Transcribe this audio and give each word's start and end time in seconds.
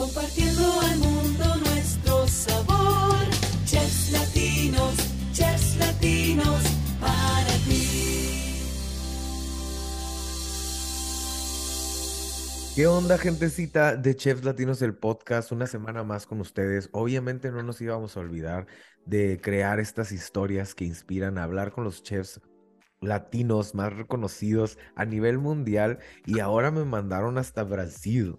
compartiendo 0.00 0.80
al 0.80 0.98
mundo 0.98 1.56
nuestro 1.56 2.26
sabor. 2.26 3.18
Chefs 3.66 4.12
latinos, 4.12 4.94
chefs 5.32 5.76
latinos, 5.76 6.62
para 6.98 7.54
ti. 7.68 8.62
¿Qué 12.74 12.86
onda, 12.86 13.18
gentecita 13.18 13.94
de 13.94 14.16
Chefs 14.16 14.42
Latinos 14.42 14.80
el 14.80 14.94
podcast? 14.94 15.52
Una 15.52 15.66
semana 15.66 16.02
más 16.02 16.26
con 16.26 16.40
ustedes. 16.40 16.88
Obviamente 16.92 17.50
no 17.50 17.62
nos 17.62 17.78
íbamos 17.82 18.16
a 18.16 18.20
olvidar 18.20 18.66
de 19.04 19.38
crear 19.42 19.80
estas 19.80 20.12
historias 20.12 20.74
que 20.74 20.86
inspiran 20.86 21.36
a 21.36 21.42
hablar 21.42 21.72
con 21.72 21.84
los 21.84 22.02
chefs 22.02 22.40
latinos 23.02 23.74
más 23.74 23.94
reconocidos 23.94 24.78
a 24.94 25.04
nivel 25.04 25.38
mundial 25.38 25.98
y 26.26 26.40
ahora 26.40 26.70
me 26.70 26.84
mandaron 26.84 27.38
hasta 27.38 27.64
Brasil. 27.64 28.38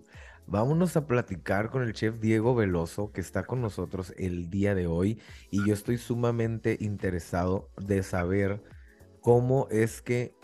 Vámonos 0.52 0.98
a 0.98 1.08
platicar 1.08 1.70
con 1.70 1.82
el 1.82 1.94
chef 1.94 2.20
Diego 2.20 2.54
Veloso 2.54 3.14
que 3.14 3.22
está 3.22 3.46
con 3.46 3.62
nosotros 3.62 4.14
el 4.18 4.50
día 4.50 4.76
de 4.76 4.86
hoy 4.86 5.18
y 5.50 5.66
yo 5.66 5.74
estoy 5.74 5.98
sumamente 5.98 6.76
interesado 6.82 7.70
de 7.78 8.04
saber 8.04 8.62
cómo 9.22 9.70
es 9.72 10.02
que 10.02 10.36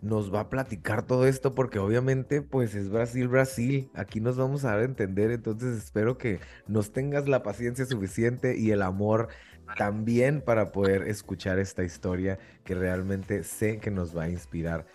nos 0.00 0.32
va 0.32 0.40
a 0.40 0.48
platicar 0.48 1.06
todo 1.06 1.26
esto 1.26 1.54
porque 1.54 1.78
obviamente 1.78 2.40
pues 2.40 2.74
es 2.74 2.88
Brasil, 2.88 3.28
Brasil, 3.28 3.90
aquí 3.92 4.18
nos 4.18 4.38
vamos 4.38 4.64
a 4.64 4.68
dar 4.68 4.78
a 4.78 4.84
entender, 4.84 5.30
entonces 5.30 5.76
espero 5.76 6.16
que 6.16 6.40
nos 6.66 6.90
tengas 6.94 7.28
la 7.28 7.42
paciencia 7.42 7.84
suficiente 7.84 8.56
y 8.56 8.70
el 8.70 8.80
amor 8.80 9.28
también 9.76 10.40
para 10.40 10.72
poder 10.72 11.02
escuchar 11.02 11.58
esta 11.58 11.84
historia 11.84 12.38
que 12.64 12.74
realmente 12.74 13.44
sé 13.44 13.78
que 13.78 13.90
nos 13.90 14.16
va 14.16 14.22
a 14.22 14.30
inspirar. 14.30 14.86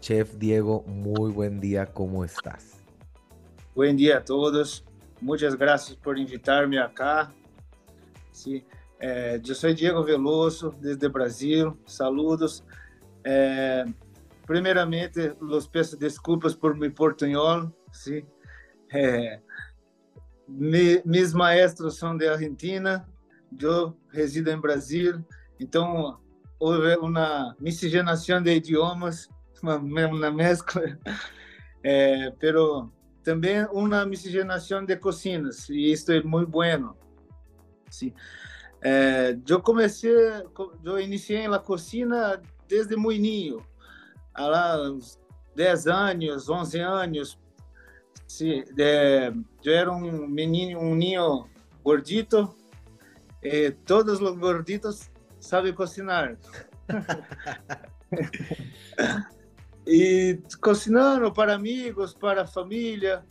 Chef 0.00 0.36
Diego, 0.36 0.82
muy 0.86 1.30
buen 1.30 1.60
día, 1.60 1.92
¿cómo 1.92 2.24
estás? 2.24 2.73
Buen 3.74 3.96
día 3.96 4.18
a 4.18 4.24
todos, 4.24 4.84
muchas 5.20 5.56
gracias 5.56 5.96
por 5.96 6.16
invitarme 6.16 6.78
acá. 6.78 7.34
Sí, 8.30 8.64
eh, 9.00 9.40
yo 9.42 9.52
soy 9.52 9.74
Diego 9.74 10.04
Veloso 10.04 10.72
desde 10.80 11.08
Brasil, 11.08 11.72
saludos. 11.84 12.62
Eh, 13.24 13.84
primeiramente, 14.46 15.34
los 15.40 15.66
peço 15.66 15.96
desculpas 15.96 16.54
por 16.54 16.78
mi 16.78 16.88
portuñol, 16.88 17.74
sí. 17.90 18.24
Eh, 18.92 19.42
mi, 20.46 21.00
mis 21.04 21.34
maestros 21.34 21.96
são 21.96 22.16
de 22.16 22.28
Argentina, 22.28 23.04
eu 23.60 23.98
resido 24.12 24.52
em 24.52 24.60
Brasil, 24.60 25.26
então 25.58 26.20
houve 26.60 26.94
uma 26.98 27.56
miscigenação 27.58 28.40
de 28.40 28.54
idiomas, 28.54 29.28
uma, 29.60 29.78
uma 30.06 30.30
mescla, 30.30 30.96
é, 31.82 32.30
pero 32.38 32.93
também 33.24 33.64
uma 33.72 34.04
miscigenação 34.04 34.84
de 34.84 34.96
cocinas, 34.96 35.68
e 35.70 35.90
isso 35.90 36.12
é 36.12 36.22
muito 36.22 36.50
bueno. 36.50 36.96
Sim. 37.90 38.12
É, 38.82 39.36
eu 39.48 39.62
comecei, 39.62 40.12
eu 40.84 41.00
iniciei 41.00 41.48
na 41.48 41.58
cocina 41.58 42.40
desde 42.68 42.96
niño, 42.96 43.64
há 44.34 44.46
lá 44.46 44.90
uns 44.90 45.18
10 45.56 45.86
anos, 45.86 46.48
11 46.48 46.80
anos. 46.80 47.38
Sí, 48.26 48.64
de, 48.74 49.32
eu 49.64 49.72
era 49.72 49.90
um 49.90 50.26
menino, 50.26 50.80
um 50.80 50.94
ninho 50.94 51.48
gordito, 51.82 52.54
eh, 53.42 53.70
todos 53.86 54.20
os 54.20 54.36
gorditos 54.36 55.10
sabem 55.40 55.72
cocinar. 55.72 56.36
e 59.86 60.40
cocinando 60.60 61.32
para 61.32 61.54
amigos, 61.54 62.14
para 62.14 62.46
família, 62.46 63.24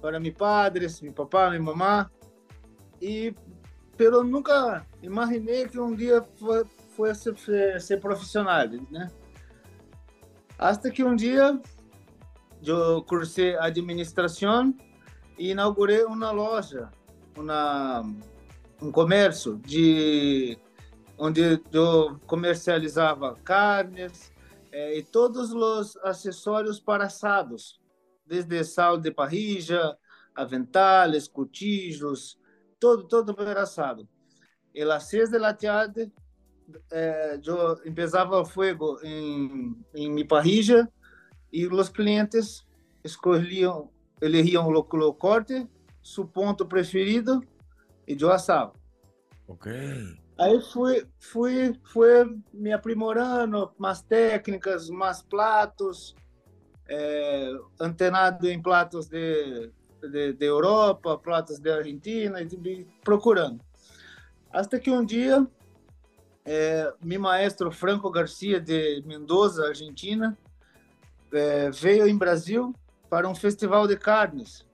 para 0.00 0.20
meus 0.20 0.36
padres, 0.36 1.00
meu 1.00 1.12
papá, 1.12 1.50
minha 1.50 1.62
mamá. 1.62 2.10
E 3.00 3.34
pero 3.96 4.24
nunca 4.24 4.86
imaginei 5.02 5.68
que 5.68 5.78
um 5.78 5.94
dia 5.94 6.22
fosse 6.96 7.36
ser, 7.36 7.80
ser 7.80 8.00
profissional, 8.00 8.66
né? 8.90 9.10
Hasta 10.58 10.90
que 10.90 11.04
um 11.04 11.14
dia 11.14 11.60
eu 12.64 13.02
cursei 13.02 13.56
administração 13.56 14.74
e 15.38 15.50
inaugurei 15.50 16.04
uma 16.04 16.30
loja, 16.30 16.90
uma 17.36 18.02
um 18.80 18.90
comércio 18.90 19.58
de 19.58 20.56
onde 21.18 21.60
eu 21.72 22.18
comercializava 22.26 23.36
carnes 23.44 24.29
eh, 24.72 25.04
todos 25.10 25.52
os 25.52 25.96
acessórios 25.98 26.80
para 26.80 27.04
assados 27.04 27.80
desde 28.24 28.62
sal 28.64 29.00
de 29.00 29.10
parrilla, 29.10 29.98
aventales, 30.34 31.28
cutijos 31.28 32.38
todo, 32.80 33.06
todo 33.06 33.34
para 33.34 33.62
assado. 33.62 34.08
E 34.74 34.82
a 34.82 34.86
las 34.86 35.08
6 35.08 35.30
tarde 35.58 36.12
é, 36.90 37.34
eh, 37.34 37.40
yo 37.42 37.76
empezaba 37.84 38.38
el 38.38 38.46
fuego 38.46 38.98
en, 39.02 39.84
en 39.92 40.14
mi 40.14 40.24
parrilla 40.24 40.88
clientes 41.92 42.64
escolhiam, 43.02 43.90
elegiam 44.20 44.66
o, 44.66 44.78
o 44.78 45.14
corte, 45.14 45.68
seu 46.02 46.24
ponto 46.24 46.64
preferido 46.64 47.42
e 48.06 48.16
eu 48.18 48.30
assava. 48.30 48.72
Ok. 49.48 49.70
Aí 50.40 50.58
fui, 50.58 51.06
fui, 51.18 51.78
fui 51.84 52.40
me 52.50 52.72
aprimorando, 52.72 53.70
mais 53.76 54.00
técnicas, 54.00 54.88
mais 54.88 55.20
platos, 55.20 56.16
é, 56.88 57.52
antenado 57.78 58.48
em 58.48 58.58
platos 58.60 59.06
de, 59.06 59.70
de, 60.00 60.32
de, 60.32 60.46
Europa, 60.46 61.18
platos 61.18 61.58
de 61.58 61.70
Argentina, 61.70 62.40
e 62.40 62.86
procurando. 63.04 63.62
Até 64.50 64.78
que 64.78 64.90
um 64.90 65.04
dia, 65.04 65.46
é, 66.46 66.90
meu 67.02 67.20
maestro 67.20 67.70
Franco 67.70 68.10
Garcia 68.10 68.58
de 68.58 69.02
Mendoza, 69.04 69.68
Argentina, 69.68 70.38
é, 71.34 71.70
veio 71.70 72.08
em 72.08 72.16
Brasil 72.16 72.74
para 73.10 73.28
um 73.28 73.34
festival 73.34 73.86
de 73.86 73.96
carnes 73.96 74.66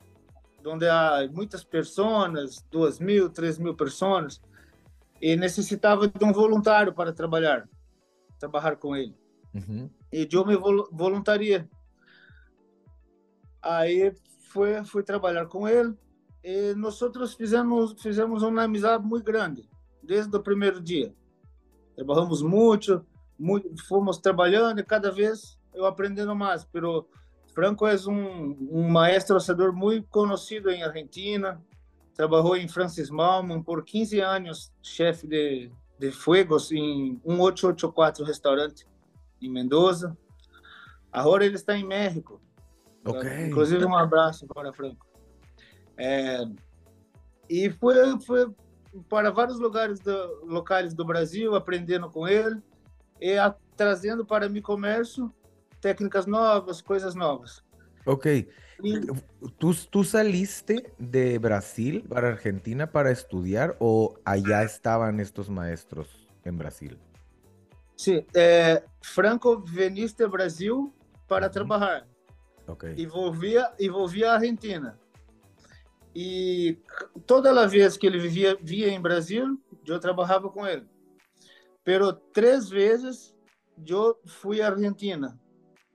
onde 0.65 0.89
há 0.89 1.29
muitas 1.33 1.63
pessoas, 1.63 2.65
duas 2.71 2.99
mil, 2.99 3.29
três 3.31 3.57
mil 3.59 3.75
pessoas, 3.75 4.41
e 5.21 5.37
necessitava 5.37 6.09
de 6.09 6.25
um 6.25 6.33
voluntário 6.33 6.93
para 6.93 7.13
trabalhar, 7.13 7.69
trabalhar 8.39 8.77
com 8.77 8.95
ele. 8.95 9.15
Uhum. 9.55 9.91
E 10.13 10.29
eu 10.31 10.45
me 10.47 10.57
voluntaria. 10.57 11.69
Aí 13.63 14.15
fui, 14.51 14.85
fui 14.85 15.03
trabalhar 15.03 15.47
com 15.47 15.67
ele 15.67 15.95
e 16.45 16.75
nós 16.75 17.01
outros 17.03 17.35
fizemos 17.35 18.01
fizemos 18.01 18.43
uma 18.43 18.63
amizade 18.63 19.05
muito 19.05 19.25
grande 19.25 19.69
desde 20.03 20.35
o 20.37 20.43
primeiro 20.43 20.81
dia. 20.81 21.13
Trabalhamos 21.97 22.43
muito, 22.43 23.05
muito 23.39 23.85
fomos 23.87 24.19
trabalhando 24.19 24.79
e 24.79 24.85
cada 24.85 25.11
vez 25.11 25.59
eu 25.75 25.85
aprendendo 25.85 26.35
mais, 26.35 26.65
pero 26.65 27.09
Franco 27.53 27.87
é 27.87 27.97
um, 28.07 28.57
um 28.71 28.89
maestro 28.89 29.37
assador 29.37 29.73
muito 29.73 30.07
conhecido 30.09 30.71
em 30.71 30.83
Argentina. 30.83 31.61
Trabalhou 32.17 32.57
em 32.57 32.67
Francis 32.67 33.11
Malman 33.11 33.63
por 33.63 33.85
15 33.85 34.21
anos, 34.21 34.73
chefe 34.83 35.27
de, 35.27 35.71
de 35.99 36.11
fuegos 36.11 36.73
em 36.73 37.21
1884 37.27 38.25
restaurante 38.25 38.87
em 39.41 39.51
Mendoza. 39.51 40.17
Agora 41.13 41.45
ele 41.45 41.57
está 41.57 41.77
em 41.77 41.85
México. 41.85 42.41
Ok. 43.05 43.47
Inclusive 43.47 43.85
um 43.85 43.97
abraço 43.97 44.47
para 44.47 44.73
Franco. 44.73 45.07
É, 45.97 46.45
e 47.49 47.71
foi, 47.71 48.19
foi 48.21 48.51
para 49.09 49.31
vários 49.31 49.59
lugares 49.59 50.01
do, 50.01 50.45
locais 50.45 50.95
do 50.95 51.05
Brasil, 51.05 51.55
aprendendo 51.55 52.11
com 52.11 52.27
ele 52.27 52.61
e 53.21 53.37
a, 53.37 53.55
trazendo 53.77 54.25
para 54.25 54.49
mi 54.49 54.61
comércio 54.61 55.33
técnicas 55.81 56.27
novas, 56.27 56.81
coisas 56.81 57.15
novas. 57.15 57.63
Ok. 58.05 58.49
¿Tú, 59.59 59.75
¿Tú 59.91 60.05
saliste 60.05 60.93
de 60.99 61.39
Brasil 61.39 62.05
para 62.09 62.29
Argentina 62.29 62.91
para 62.91 63.11
estudiar 63.11 63.77
o 63.81 64.15
allá 64.25 64.63
estaban 64.63 65.21
estos 65.21 65.49
maestros 65.49 66.29
en 66.45 66.59
Brasil? 66.59 66.99
Sim, 67.97 68.27
é, 68.35 68.85
Franco 69.03 69.59
veniste 69.61 70.23
ao 70.23 70.31
Brasil 70.31 70.95
para 71.27 71.47
Uhum. 71.47 71.53
trabalhar 71.53 72.07
Ok. 72.67 72.95
e 72.97 73.07
volvia, 73.07 73.73
e 73.79 73.89
volvia 73.89 74.33
à 74.33 74.35
Argentina. 74.35 74.99
E 76.15 76.79
c- 76.89 77.21
toda 77.27 77.51
a 77.51 77.67
vez 77.67 77.97
que 77.97 78.07
ele 78.07 78.19
vivia, 78.19 78.57
via 78.61 78.89
em 78.89 79.01
Brasil, 79.01 79.59
eu 79.87 79.99
trabalhava 79.99 80.51
com 80.51 80.67
ele. 80.67 80.87
Pero 81.85 82.13
três 82.13 82.69
vezes 82.69 83.35
eu 83.87 84.19
fui 84.27 84.61
à 84.61 84.69
Argentina 84.69 85.39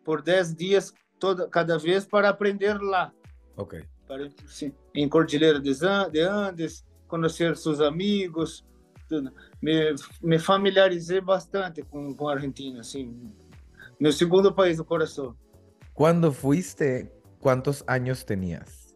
por 0.04 0.22
dez 0.22 0.56
dias 0.56 0.94
toda, 1.22 1.48
cada 1.48 1.78
vez 1.78 2.04
para 2.04 2.28
aprender 2.28 2.82
lá. 2.82 3.14
Ok. 3.56 3.86
para, 4.08 4.28
sim, 4.48 4.74
em 4.94 5.08
Cordilheira 5.08 5.60
de 5.60 6.20
Andes, 6.20 6.84
conhecer 7.08 7.56
seus 7.56 7.80
amigos, 7.80 8.66
tudo. 9.08 9.32
Me, 9.62 9.96
me 10.22 10.40
familiarizei 10.40 11.22
bastante 11.22 11.84
com, 11.84 12.14
com 12.16 12.28
a 12.28 12.34
Argentina, 12.34 12.82
assim, 12.82 13.34
meu 14.00 14.12
segundo 14.12 14.54
país 14.54 14.78
do 14.78 14.84
coração. 14.84 15.36
Cuando 15.94 16.32
fuiste, 16.34 17.12
¿cuántos 17.40 17.84
años 17.86 18.26
tenías? 18.26 18.96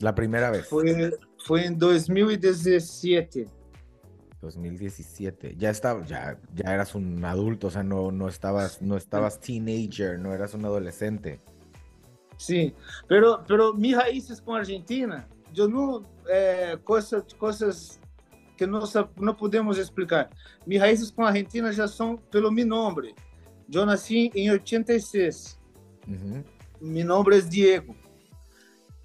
La 0.00 0.14
primera 0.14 0.50
vez. 0.50 0.66
Fue, 0.66 1.16
fue 1.46 1.66
en 1.66 1.78
2017. 1.78 3.46
2017. 4.44 5.56
Ya 5.56 5.70
estaba, 5.70 6.04
ya, 6.06 6.38
ya 6.54 6.72
eras 6.72 6.94
un 6.94 7.24
adulto, 7.24 7.66
o 7.66 7.70
sea, 7.70 7.82
no, 7.82 8.12
no 8.12 8.28
estabas, 8.28 8.80
no 8.80 8.96
estabas 8.96 9.40
teenager, 9.40 10.18
no 10.18 10.32
eras 10.32 10.54
un 10.54 10.64
adolescente. 10.64 11.40
Sí, 12.36 12.74
pero, 13.08 13.42
pero 13.46 13.74
mis 13.74 13.96
raíces 13.96 14.40
con 14.40 14.56
Argentina, 14.56 15.26
yo 15.52 15.68
no, 15.68 16.02
eh, 16.28 16.76
cosas, 16.84 17.24
cosas 17.34 18.00
que 18.56 18.66
no, 18.66 18.82
no 19.16 19.36
podemos 19.36 19.78
explicar. 19.78 20.30
Mis 20.66 20.80
raíces 20.80 21.10
con 21.10 21.24
Argentina 21.24 21.72
já 21.72 21.88
são 21.88 22.16
pelo 22.16 22.50
meu 22.50 22.66
nome. 22.66 23.14
Eu 23.72 23.86
nasci 23.86 24.30
em 24.34 24.50
86. 24.50 25.58
Ujú. 26.06 26.44
Meu 26.80 27.06
nome 27.06 27.38
é 27.38 27.40
Diego. 27.40 27.96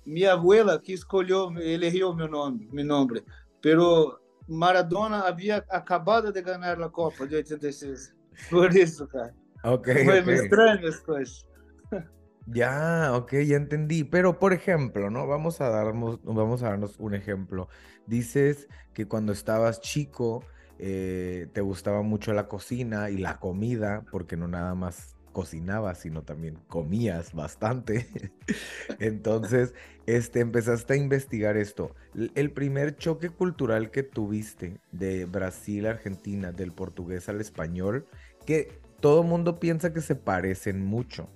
Minha 0.06 0.33
abuela 0.33 0.80
que 0.80 0.91
escolheu, 0.91 1.51
elegeu 1.57 2.13
meu 2.13 2.27
nome, 2.27 2.68
meu 2.71 2.86
nome. 2.86 3.24
Pero 3.62 4.19
Maradona 4.50 5.22
havia 5.22 5.63
acabado 5.69 6.31
de 6.31 6.42
ganhar 6.42 6.81
a 6.81 6.90
Copa 6.90 7.25
de 7.25 7.38
86. 7.38 8.13
Por 8.50 8.75
isso, 8.75 9.07
cara. 9.07 9.34
Ok, 9.63 9.86
Foi 10.06 10.19
ok. 10.19 10.25
meio 10.25 10.44
estranho 10.44 10.88
as 10.88 11.00
coisas. 11.00 11.46
Ya, 12.51 13.12
ok, 13.13 13.46
ya 13.46 13.57
entendí. 13.57 14.04
Pero, 14.04 14.40
por 14.40 14.54
ejemplo, 14.54 15.12
¿no? 15.12 15.28
Vamos 15.28 15.62
a 15.62 15.69
darnos, 15.69 16.19
vamos 16.24 16.63
a 16.63 16.69
darnos 16.69 16.98
un 16.98 17.13
ejemplo. 17.13 17.68
Dices 18.07 18.68
que 18.94 19.06
cuando 19.07 19.34
estabas 19.34 19.81
chico 19.81 20.44
eh, 20.80 21.48
te 21.54 21.62
gustaba 21.62 22.01
mucho 22.01 22.34
la 22.34 22.48
cocina 22.48 23.12
y 23.12 23.18
la 23.18 23.40
comida, 23.40 24.04
porque 24.10 24.36
no 24.36 24.48
nada 24.48 24.74
más 24.74 25.16
cocinabas, 25.39 26.00
sino 26.00 26.24
también 26.24 26.59
comías 26.68 27.33
bastante. 27.33 28.09
Entonces, 29.00 29.74
este, 30.06 30.41
empezaste 30.41 30.95
a 30.95 30.97
investigar 30.97 31.56
esto. 31.56 31.95
El 32.36 32.51
primer 32.51 32.97
choque 32.97 33.30
cultural 33.30 33.89
que 33.89 34.03
tuviste 34.03 34.81
de 34.91 35.24
Brasil 35.24 35.86
a 35.86 35.91
Argentina, 35.91 36.51
del 36.51 36.74
portugués 36.74 37.30
al 37.30 37.39
español, 37.39 38.06
que 38.45 38.81
todo 39.00 39.24
mundo 39.24 39.62
piensa 39.62 39.94
que 39.94 40.01
se 40.01 40.15
parecen 40.15 40.83
mucho 40.83 41.30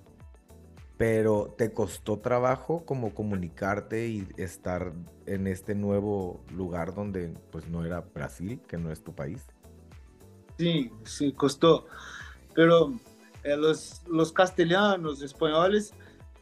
pero 0.96 1.52
te 1.58 1.72
costó 1.72 2.20
trabajo 2.20 2.84
como 2.84 3.14
comunicarte 3.14 4.06
y 4.06 4.28
estar 4.36 4.92
en 5.26 5.46
este 5.46 5.74
nuevo 5.74 6.44
lugar 6.54 6.94
donde 6.94 7.34
pues 7.50 7.66
no 7.66 7.84
era 7.84 8.02
Brasil, 8.02 8.60
que 8.68 8.78
no 8.78 8.92
es 8.92 9.02
tu 9.02 9.12
país. 9.12 9.44
Sim, 10.56 10.92
sim, 11.04 11.32
custou. 11.32 11.86
Pero 12.54 12.92
eh, 13.44 13.56
los, 13.56 14.02
los 14.06 14.32
castelhanos, 14.32 15.22
espanhóis, 15.22 15.92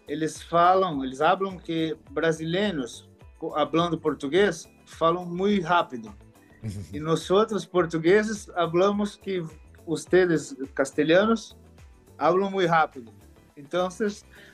eles 0.08 0.42
falam, 0.42 1.04
eles 1.04 1.18
falam 1.18 1.58
que 1.58 1.96
brasileiros, 2.10 3.08
falando 3.38 3.98
português, 3.98 4.68
falam 4.86 5.26
muito 5.26 5.66
rápido. 5.66 6.14
E 6.92 7.00
nós 7.00 7.28
outros 7.30 7.66
portugueses 7.66 8.46
falamos 8.46 9.16
que 9.16 9.42
vocês 9.84 10.54
castelhanos 10.74 11.56
falam 12.16 12.50
muito 12.50 12.70
rápido. 12.70 13.12
Então, 13.56 13.88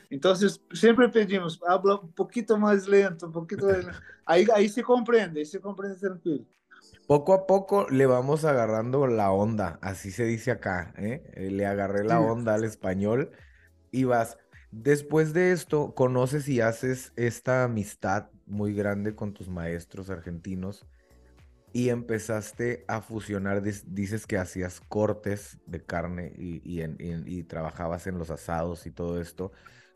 então 0.09 0.33
sempre 0.73 1.07
pedimos, 1.07 1.59
habla 1.63 1.95
um 1.95 2.07
pouquinho 2.07 2.57
mais 2.57 2.87
lento, 2.87 3.27
um 3.27 3.31
pouquinho 3.31 3.65
mais 3.65 3.85
lento. 3.85 4.01
Aí, 4.25 4.47
aí 4.51 4.67
se 4.67 4.81
compreende, 4.81 5.39
aí 5.39 5.45
se 5.45 5.59
compreende 5.59 5.99
tranquilo. 5.99 6.45
Poco 7.09 7.33
a 7.33 7.47
poco 7.47 7.89
le 7.89 8.05
vamos 8.05 8.45
agarrando 8.45 9.07
la 9.07 9.31
onda, 9.31 9.79
así 9.81 10.11
se 10.11 10.25
dice 10.25 10.51
acá, 10.51 10.93
¿eh? 10.95 11.23
Eh, 11.33 11.49
Le 11.49 11.65
agarré 11.65 12.03
la 12.03 12.21
onda 12.21 12.53
al 12.53 12.63
español 12.63 13.31
y 13.91 14.03
vas. 14.03 14.37
Después 14.71 15.33
de 15.33 15.51
esto, 15.51 15.95
conoces 15.95 16.47
y 16.47 16.61
haces 16.61 17.11
esta 17.15 17.63
amistad 17.63 18.29
muy 18.45 18.75
grande 18.75 19.15
con 19.15 19.33
tus 19.33 19.49
maestros 19.49 20.11
argentinos 20.11 20.85
y 21.73 21.89
empezaste 21.89 22.85
a 22.87 23.01
fusionar, 23.01 23.63
dices 23.63 24.27
que 24.27 24.37
hacías 24.37 24.79
cortes 24.81 25.59
de 25.65 25.85
carne 25.85 26.33
y, 26.37 26.61
y 26.63 26.81
en- 26.81 26.97
y 26.99 27.11
en- 27.11 27.27
y 27.27 27.43
trabajabas 27.43 28.07
en 28.07 28.19
los 28.19 28.31
asados 28.31 28.85
y 28.87 28.91
todo 28.91 29.21
esto. 29.21 29.51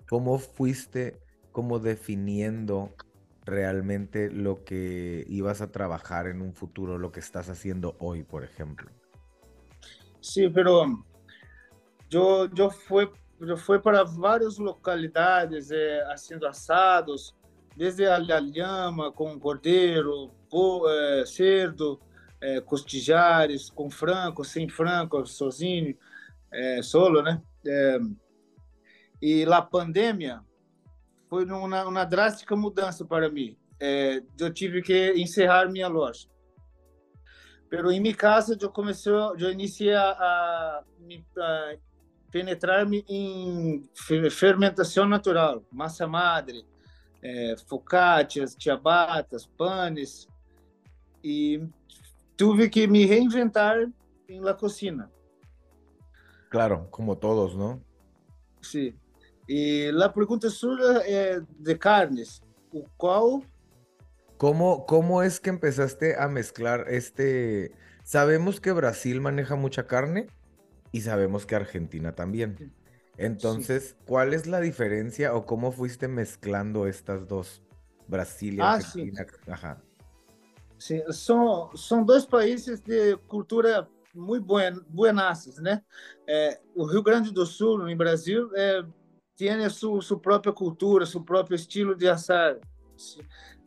¿Cómo 0.09 0.39
fuiste 0.39 1.21
como 1.51 1.79
definiendo 1.79 2.99
realmente 3.45 4.29
lo 4.31 4.63
que 4.63 5.25
ibas 5.27 5.61
a 5.61 5.71
trabajar 5.71 6.27
en 6.27 6.41
un 6.41 6.53
futuro, 6.53 6.97
lo 6.97 7.11
que 7.11 7.19
estás 7.19 7.49
haciendo 7.49 7.95
hoy, 7.99 8.23
por 8.23 8.43
ejemplo? 8.43 8.89
Sim, 10.21 10.51
pero 10.53 11.03
eu, 12.09 12.49
eu, 12.55 12.69
fui, 12.69 13.09
eu 13.41 13.57
fui 13.57 13.79
para 13.79 14.03
várias 14.03 14.57
localidades 14.57 15.69
é, 15.71 16.03
fazendo 16.07 16.47
assados, 16.47 17.35
desde 17.75 18.05
la 18.05 18.39
llama 18.39 19.11
com 19.11 19.37
cordeiro, 19.39 20.31
po, 20.49 20.87
é, 20.87 21.25
cerdo, 21.25 21.99
é, 22.39 22.61
costijares, 22.61 23.69
com 23.69 23.89
frango, 23.89 24.45
sem 24.45 24.69
frango, 24.69 25.25
sozinho, 25.25 25.97
é, 26.51 26.81
solo, 26.81 27.21
né? 27.21 27.41
E 29.21 29.43
a 29.45 29.61
pandemia 29.61 30.41
foi 31.33 31.45
uma, 31.45 31.83
uma 31.87 32.05
drástica 32.05 32.55
mudança 32.55 33.03
para 33.03 33.27
mim. 33.27 33.57
É, 33.79 34.21
eu 34.39 34.53
tive 34.53 34.83
que 34.83 35.13
encerrar 35.13 35.67
minha 35.67 35.87
loja. 35.87 36.27
Pero 37.71 37.91
em 37.91 37.99
minha 37.99 38.15
casa 38.15 38.55
eu 38.61 38.69
comecei, 38.69 39.11
eu 39.11 39.51
iniciei 39.51 39.95
a, 39.95 40.11
a, 40.11 40.83
me- 40.99 41.25
a 41.35 41.75
penetrar-me 42.29 43.03
em 43.09 43.83
fe- 43.95 44.29
fermentação 44.29 45.07
natural, 45.07 45.63
massa 45.71 46.05
madre, 46.05 46.67
é, 47.23 47.55
focaccias, 47.67 48.55
ciabatas, 48.59 49.47
panes, 49.57 50.27
e 51.23 51.67
tive 52.37 52.69
que 52.69 52.85
me 52.85 53.07
reinventar 53.07 53.91
em 54.29 54.39
la 54.39 54.53
cocina. 54.53 55.11
Claro, 56.51 56.87
como 56.91 57.15
todos, 57.15 57.55
¿no? 57.55 57.81
Sim. 58.61 58.93
E 59.47 59.91
a 60.01 60.09
pergunta 60.09 60.49
sua 60.49 61.03
é 61.05 61.41
de 61.59 61.75
carnes, 61.75 62.41
qual 62.97 63.43
¿Cómo, 64.37 64.85
cómo 64.85 65.21
es 65.21 65.39
que 65.39 65.49
empezaste 65.49 66.17
a 66.17 66.27
mezclar 66.27 66.85
este... 66.89 67.71
Sabemos 68.03 68.59
que 68.59 68.73
Brasil 68.73 69.21
maneja 69.21 69.55
mucha 69.55 69.87
carne 69.87 70.27
y 70.91 71.01
sabemos 71.01 71.45
que 71.45 71.55
Argentina 71.55 72.13
también. 72.13 72.73
Entonces, 73.17 73.95
¿cuál 74.05 74.33
es 74.33 74.45
la 74.45 74.59
diferencia 74.59 75.33
o 75.33 75.45
cómo 75.45 75.71
fuiste 75.71 76.09
mezclando 76.09 76.87
estas 76.87 77.27
dos? 77.27 77.61
Brasil 78.07 78.55
y 78.55 78.59
Ah, 78.61 78.81
sí. 78.81 79.11
Argentina. 79.15 79.25
Ajá. 79.47 79.81
Sim, 80.77 81.01
são, 81.11 81.69
são 81.75 82.03
dois 82.03 82.25
países 82.25 82.81
de 82.81 83.15
cultura 83.27 83.87
muito 84.13 84.45
buen, 84.45 84.73
buenaças, 84.89 85.57
né? 85.57 85.81
É, 86.27 86.59
o 86.75 86.83
Rio 86.83 87.01
Grande 87.01 87.31
do 87.31 87.45
Sul, 87.45 87.77
no 87.77 87.95
Brasil, 87.95 88.49
é, 88.53 88.83
tem 88.83 88.91
a 89.65 89.69
sua, 89.69 90.01
sua 90.01 90.19
própria 90.19 90.53
cultura, 90.53 91.05
seu 91.05 91.21
próprio 91.21 91.55
estilo 91.55 91.95
de 91.95 92.07
assar. 92.07 92.57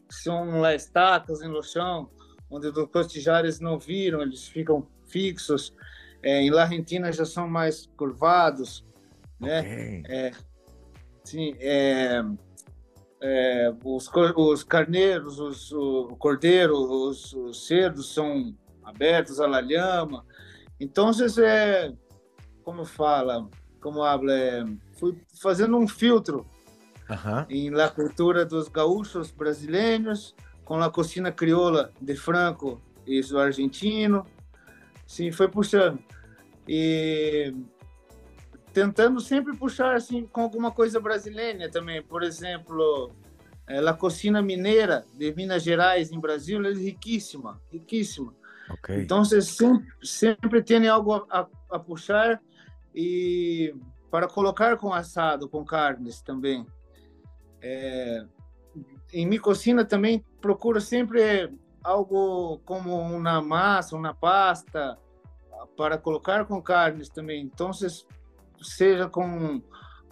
São 0.09 0.61
lá 0.61 0.75
estacas 0.75 1.41
no 1.41 1.63
chão, 1.63 2.11
onde 2.51 2.69
os 2.69 2.91
costijares 2.91 3.59
não 3.61 3.79
viram, 3.79 4.23
eles 4.23 4.47
ficam 4.47 4.87
fixos. 5.07 5.75
É, 6.23 6.41
em 6.41 6.51
La 6.51 6.63
Argentina 6.63 7.13
já 7.13 7.25
são 7.25 7.49
mais 7.49 7.87
curvados, 7.97 8.85
né? 9.41 9.61
Ok. 9.61 10.47
Sim, 11.27 11.57
é, 11.59 12.23
é, 13.21 13.75
os, 13.85 14.09
os 14.37 14.63
carneiros, 14.63 15.41
os, 15.41 15.73
o 15.73 16.17
cordeiro, 16.17 16.77
os, 16.77 17.33
os 17.33 17.67
cerdos 17.67 18.15
são 18.15 18.55
abertos 18.85 19.41
à 19.41 19.47
la 19.49 19.61
llama. 19.61 20.25
Então, 20.79 21.11
é, 21.43 21.93
como 22.63 22.85
fala, 22.85 23.49
como 23.81 24.05
habla, 24.05 24.33
é, 24.33 24.65
fui 24.97 25.17
fazendo 25.41 25.77
um 25.77 25.87
filtro 25.87 26.47
Ajá. 27.09 27.47
em 27.49 27.71
la 27.71 27.89
cultura 27.89 28.45
dos 28.45 28.69
gaúchos 28.69 29.31
brasileiros, 29.31 30.35
com 30.65 30.81
a 30.83 30.91
cocina 30.91 31.31
crioula 31.31 31.93
de 32.01 32.17
Franco 32.17 32.81
e 33.07 33.21
do 33.21 33.39
argentino. 33.39 34.27
Sim, 35.07 35.31
foi 35.31 35.49
puxando. 35.49 35.99
E 36.67 37.55
tentando 38.73 39.21
sempre 39.21 39.57
puxar 39.57 39.95
assim 39.95 40.27
com 40.27 40.43
alguma 40.43 40.71
coisa 40.71 40.99
brasileira 41.01 41.71
também. 41.71 42.03
Por 42.03 42.23
exemplo, 42.23 43.13
eh, 43.69 43.79
a 43.79 43.95
cocina 43.95 44.43
mineira 44.43 45.07
de 45.15 45.33
Minas 45.35 45.63
Gerais 45.63 46.11
em 46.11 46.19
Brasil 46.21 46.65
é 46.67 46.73
riquíssima, 46.73 47.61
riquíssima. 47.73 48.35
Ok. 48.69 49.01
Então 49.01 49.25
você 49.25 49.41
sempre, 49.41 49.87
sempre 50.03 50.63
tem 50.63 50.89
algo 50.89 51.15
a, 51.15 51.41
a, 51.41 51.47
a 51.71 51.79
puxar 51.79 52.43
e 52.95 53.73
para 54.11 54.29
colocar 54.29 54.77
com 54.77 54.93
assado, 54.93 55.49
com 55.49 55.65
carnes 55.65 56.21
também. 56.21 56.67
É, 57.61 58.25
em 59.13 59.27
minha 59.27 59.41
cocina 59.41 59.85
também 59.85 60.25
procuro 60.41 60.81
sempre 60.81 61.53
algo 61.83 62.59
como 62.65 62.99
uma 63.01 63.41
massa, 63.41 63.97
uma 63.97 64.15
pasta 64.15 64.99
para 65.77 65.99
colocar 65.99 66.45
com 66.47 66.61
carnes 66.63 67.09
também. 67.09 67.43
Então 67.43 67.71
seja 68.61 69.09
com 69.09 69.63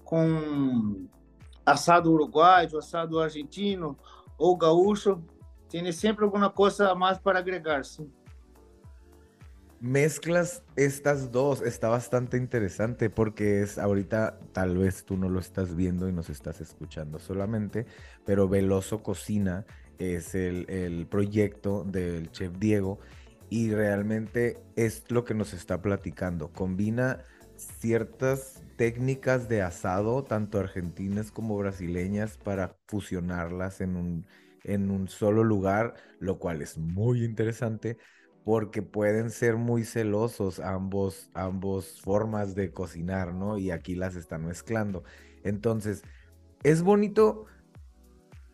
com 0.04 1.08
assado 1.64 2.12
uruguaio, 2.12 2.78
assado 2.78 3.18
argentino 3.18 3.96
ou 4.36 4.56
gaúcho, 4.56 5.22
tem 5.68 5.90
sempre 5.92 6.24
alguma 6.24 6.50
coisa 6.50 6.90
a 6.90 6.94
mais 6.94 7.18
para 7.18 7.38
agregar. 7.38 7.84
Sim. 7.84 8.12
Mezclas 9.84 10.62
estas 10.76 11.30
dos, 11.30 11.60
está 11.60 11.90
bastante 11.90 12.38
interesante 12.38 13.10
porque 13.10 13.60
es 13.60 13.76
ahorita, 13.76 14.38
tal 14.52 14.78
vez 14.78 15.04
tú 15.04 15.18
no 15.18 15.28
lo 15.28 15.38
estás 15.38 15.76
viendo 15.76 16.08
y 16.08 16.12
nos 16.12 16.30
estás 16.30 16.62
escuchando 16.62 17.18
solamente, 17.18 17.84
pero 18.24 18.48
Veloso 18.48 19.02
Cocina 19.02 19.66
es 19.98 20.34
el, 20.34 20.64
el 20.70 21.06
proyecto 21.06 21.84
del 21.84 22.30
chef 22.30 22.56
Diego 22.58 22.98
y 23.50 23.74
realmente 23.74 24.56
es 24.74 25.04
lo 25.10 25.22
que 25.26 25.34
nos 25.34 25.52
está 25.52 25.82
platicando. 25.82 26.50
Combina 26.50 27.22
ciertas 27.54 28.62
técnicas 28.76 29.50
de 29.50 29.60
asado, 29.60 30.24
tanto 30.24 30.58
argentinas 30.60 31.30
como 31.30 31.58
brasileñas, 31.58 32.38
para 32.38 32.78
fusionarlas 32.86 33.82
en 33.82 33.96
un, 33.96 34.26
en 34.62 34.90
un 34.90 35.08
solo 35.08 35.44
lugar, 35.44 35.92
lo 36.20 36.38
cual 36.38 36.62
es 36.62 36.78
muy 36.78 37.22
interesante 37.22 37.98
porque 38.44 38.82
pueden 38.82 39.30
ser 39.30 39.56
muy 39.56 39.84
celosos 39.84 40.60
ambos, 40.60 41.30
ambos 41.32 42.00
formas 42.02 42.54
de 42.54 42.72
cocinar, 42.72 43.34
¿no? 43.34 43.56
Y 43.56 43.70
aquí 43.70 43.94
las 43.94 44.16
están 44.16 44.46
mezclando. 44.46 45.02
Entonces, 45.42 46.02
es 46.62 46.82
bonito 46.82 47.46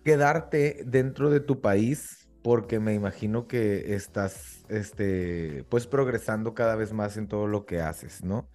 quedarte 0.05 0.83
dentro 0.87 1.31
de 1.31 1.41
tu 1.41 1.61
país 1.61 2.29
porque 2.43 2.81
me 2.81 2.95
imagino 2.95 3.47
que 3.49 3.95
estás, 3.95 4.65
este, 4.69 5.65
pues 5.69 5.87
progresando 5.87 6.55
cada 6.55 6.77
vez 6.77 6.93
más 6.93 7.17
en 7.17 7.29
todo 7.29 7.47
lo 7.47 7.67
que 7.67 7.81
haces, 7.81 8.25
¿no? 8.25 8.49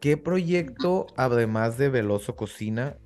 ¿Qué 0.00 0.16
proyecto, 0.16 1.06
además 1.16 1.78
de 1.78 1.88
Veloso 1.88 2.34
Cocina, 2.34 2.98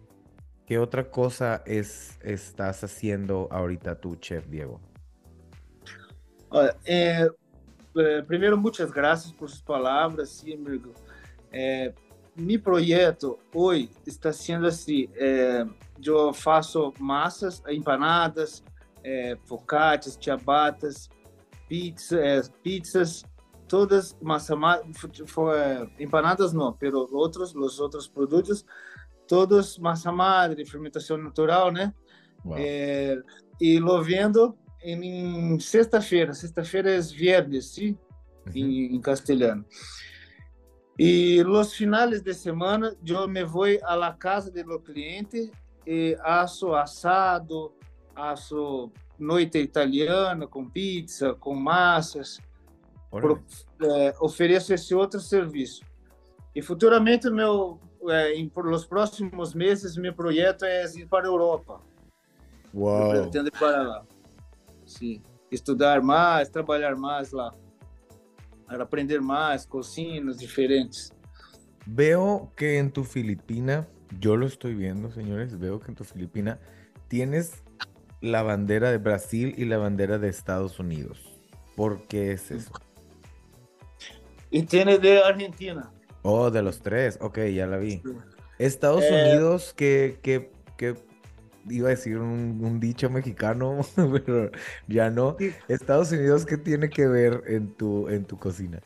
qué 0.64 0.78
otra 0.78 1.10
cosa 1.10 1.62
es, 1.66 2.18
estás 2.22 2.82
haciendo 2.82 3.48
ahorita 3.52 4.00
tú, 4.00 4.16
Chef 4.16 4.46
Diego? 4.48 4.80
Olha, 6.50 6.76
é, 6.84 7.28
é, 7.96 8.22
primeiro, 8.22 8.56
muitas 8.58 8.90
graças 8.90 9.32
por 9.32 9.48
suas 9.48 9.62
palavras, 9.62 10.30
sim, 10.30 10.54
amigo. 10.54 10.92
É, 11.52 11.92
meu 12.36 12.60
projeto 12.60 13.38
hoje 13.54 13.90
está 14.06 14.32
sendo 14.32 14.66
assim: 14.66 15.08
é, 15.14 15.66
eu 16.04 16.32
faço 16.32 16.92
massas, 16.98 17.62
empanadas, 17.68 18.62
é, 19.02 19.36
focaccias, 19.46 20.18
ciabatas, 20.20 21.08
pizza, 21.68 22.18
é, 22.20 22.42
pizzas, 22.62 23.24
todas 23.66 24.16
massa 24.20 24.54
empanadas 25.98 26.52
não, 26.52 26.72
pero 26.72 27.08
outros, 27.12 27.54
os 27.54 27.80
outros 27.80 28.06
produtos, 28.06 28.64
todos 29.26 29.78
massa 29.78 30.12
madre, 30.12 30.64
fermentação 30.64 31.16
natural, 31.16 31.72
né? 31.72 31.92
É, 32.54 33.20
e 33.60 33.80
lo 33.80 34.00
vendo 34.02 34.56
em 34.92 35.58
sexta-feira, 35.58 36.32
sexta-feira 36.32 36.90
é 36.90 37.00
viernes, 37.00 37.66
sim, 37.66 37.98
uhum. 38.46 38.52
em, 38.54 38.94
em, 38.94 39.00
castelhano. 39.00 39.64
E 40.98 41.42
nos 41.44 41.74
finais 41.74 42.22
de 42.22 42.32
semana, 42.32 42.96
eu 43.04 43.28
me 43.28 43.44
vou 43.44 43.66
à 43.82 43.94
la 43.94 44.12
casa 44.12 44.50
do 44.50 44.80
cliente 44.80 45.50
e 45.86 46.16
asso 46.20 46.74
assado, 46.74 47.72
asso 48.14 48.90
noite 49.18 49.58
italiana 49.58 50.46
com 50.46 50.68
pizza, 50.68 51.34
com 51.34 51.54
massas, 51.54 52.38
pro, 53.10 53.42
é, 53.82 54.14
ofereço 54.20 54.72
esse 54.72 54.94
outro 54.94 55.20
serviço. 55.20 55.84
E 56.54 56.62
futuramente, 56.62 57.28
meu, 57.28 57.78
é, 58.08 58.34
em, 58.34 58.48
por 58.48 58.66
os 58.68 58.86
próximos 58.86 59.52
meses, 59.52 59.96
meu 59.96 60.14
projeto 60.14 60.64
é 60.64 60.84
ir 60.84 61.06
para 61.06 61.26
a 61.26 61.30
Europa. 61.30 61.80
Uau! 62.74 63.14
Eu 63.14 63.22
pretendo 63.22 63.48
ir 63.48 63.58
para 63.58 63.82
lá. 63.82 64.06
Sim. 64.98 65.22
Estudar 65.50 66.02
mais, 66.02 66.48
trabalhar 66.48 66.96
mais 66.96 67.30
lá. 67.32 67.54
Aprender 68.68 69.20
mais, 69.20 69.64
cocinas 69.64 70.38
diferentes. 70.38 71.12
Veo 71.86 72.50
que 72.56 72.78
en 72.78 72.90
tu 72.90 73.04
Filipina, 73.04 73.86
yo 74.18 74.36
lo 74.36 74.46
estoy 74.46 74.74
viendo, 74.74 75.10
señores, 75.12 75.56
veo 75.56 75.78
que 75.78 75.92
en 75.92 75.94
tu 75.94 76.02
Filipina 76.02 76.58
tienes 77.06 77.62
la 78.20 78.42
bandera 78.42 78.90
de 78.90 78.98
Brasil 78.98 79.54
y 79.56 79.66
la 79.66 79.78
bandera 79.78 80.18
de 80.18 80.28
Estados 80.28 80.80
Unidos. 80.80 81.20
¿Por 81.76 82.02
qué 82.08 82.32
es 82.32 82.50
eso? 82.50 82.72
Y 84.50 84.62
tiene 84.62 84.98
de 84.98 85.22
Argentina. 85.22 85.92
Oh, 86.22 86.50
de 86.50 86.62
los 86.62 86.80
tres. 86.80 87.18
Ok, 87.20 87.38
ya 87.54 87.66
la 87.66 87.76
vi. 87.76 88.02
Estados 88.58 89.04
eh, 89.04 89.12
Unidos, 89.12 89.74
¿qué, 89.76 90.18
qué, 90.22 90.50
qué, 90.76 90.96
iba 91.68 91.88
a 91.88 91.90
decir 91.90 92.18
un, 92.18 92.60
un, 92.62 92.80
dicho 92.80 93.08
mexicano, 93.10 93.80
pero 94.24 94.50
ya 94.88 95.10
no. 95.10 95.36
Estados 95.68 96.12
Unidos, 96.12 96.46
¿qué 96.46 96.56
tiene 96.56 96.88
que 96.88 97.06
ver 97.06 97.42
en 97.46 97.74
tu, 97.74 98.08
en 98.08 98.24
tu 98.24 98.38
cocina? 98.38 98.80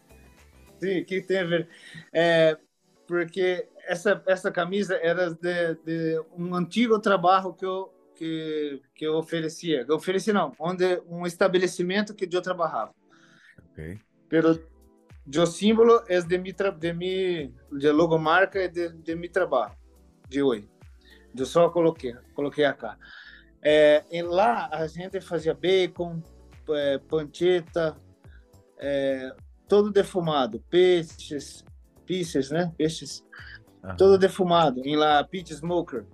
Sí, 0.80 1.04
¿qué 1.04 1.20
tiene 1.20 1.42
que 1.42 1.50
ver? 1.50 1.68
Eh, 2.12 2.56
porque 3.06 3.68
essa, 3.88 4.22
essa 4.26 4.52
camisa 4.52 4.96
era 5.02 5.30
de, 5.30 5.74
de 5.84 6.20
um 6.36 6.54
antigo 6.54 7.00
trabalho 7.00 7.54
que 7.54 7.66
eu, 7.66 7.92
que, 8.14 8.82
que 8.94 9.06
eu 9.06 9.14
oferecia. 9.14 9.84
Eu 9.88 9.96
oferecia, 9.96 10.32
não, 10.32 10.52
onde 10.58 11.02
um 11.08 11.26
estabelecimento 11.26 12.14
que 12.14 12.28
eu 12.30 12.42
trabalhava. 12.42 12.94
Ok. 13.70 13.98
Pero 14.28 14.62
o 15.26 15.46
símbolo 15.46 16.02
é 16.08 16.20
de 16.20 16.38
mi, 16.38 16.52
de 16.52 16.92
mi 16.92 17.54
de 17.72 17.90
logomarca 17.90 18.68
de, 18.68 18.90
de 18.90 19.14
mi 19.16 19.28
trabalho 19.28 19.74
de 20.28 20.42
hoje. 20.42 20.68
Eu 21.36 21.46
só 21.46 21.68
coloquei, 21.70 22.14
coloquei 22.34 22.64
acá. 22.64 22.96
É, 23.62 24.04
e 24.10 24.22
lá 24.22 24.68
a 24.72 24.86
gente 24.86 25.20
fazia 25.20 25.54
bacon, 25.54 26.22
é, 26.70 26.98
panceta, 26.98 27.96
é, 28.78 29.34
todo 29.68 29.90
defumado, 29.90 30.60
peixes, 30.70 31.64
pieces, 32.06 32.50
né? 32.50 32.72
Peixes, 32.76 33.24
uh 33.82 33.88
-huh. 33.88 33.96
todo 33.96 34.18
defumado, 34.18 34.80
em 34.84 34.96
lá 34.96 35.22
pit 35.22 35.54
smoker. 35.54 36.06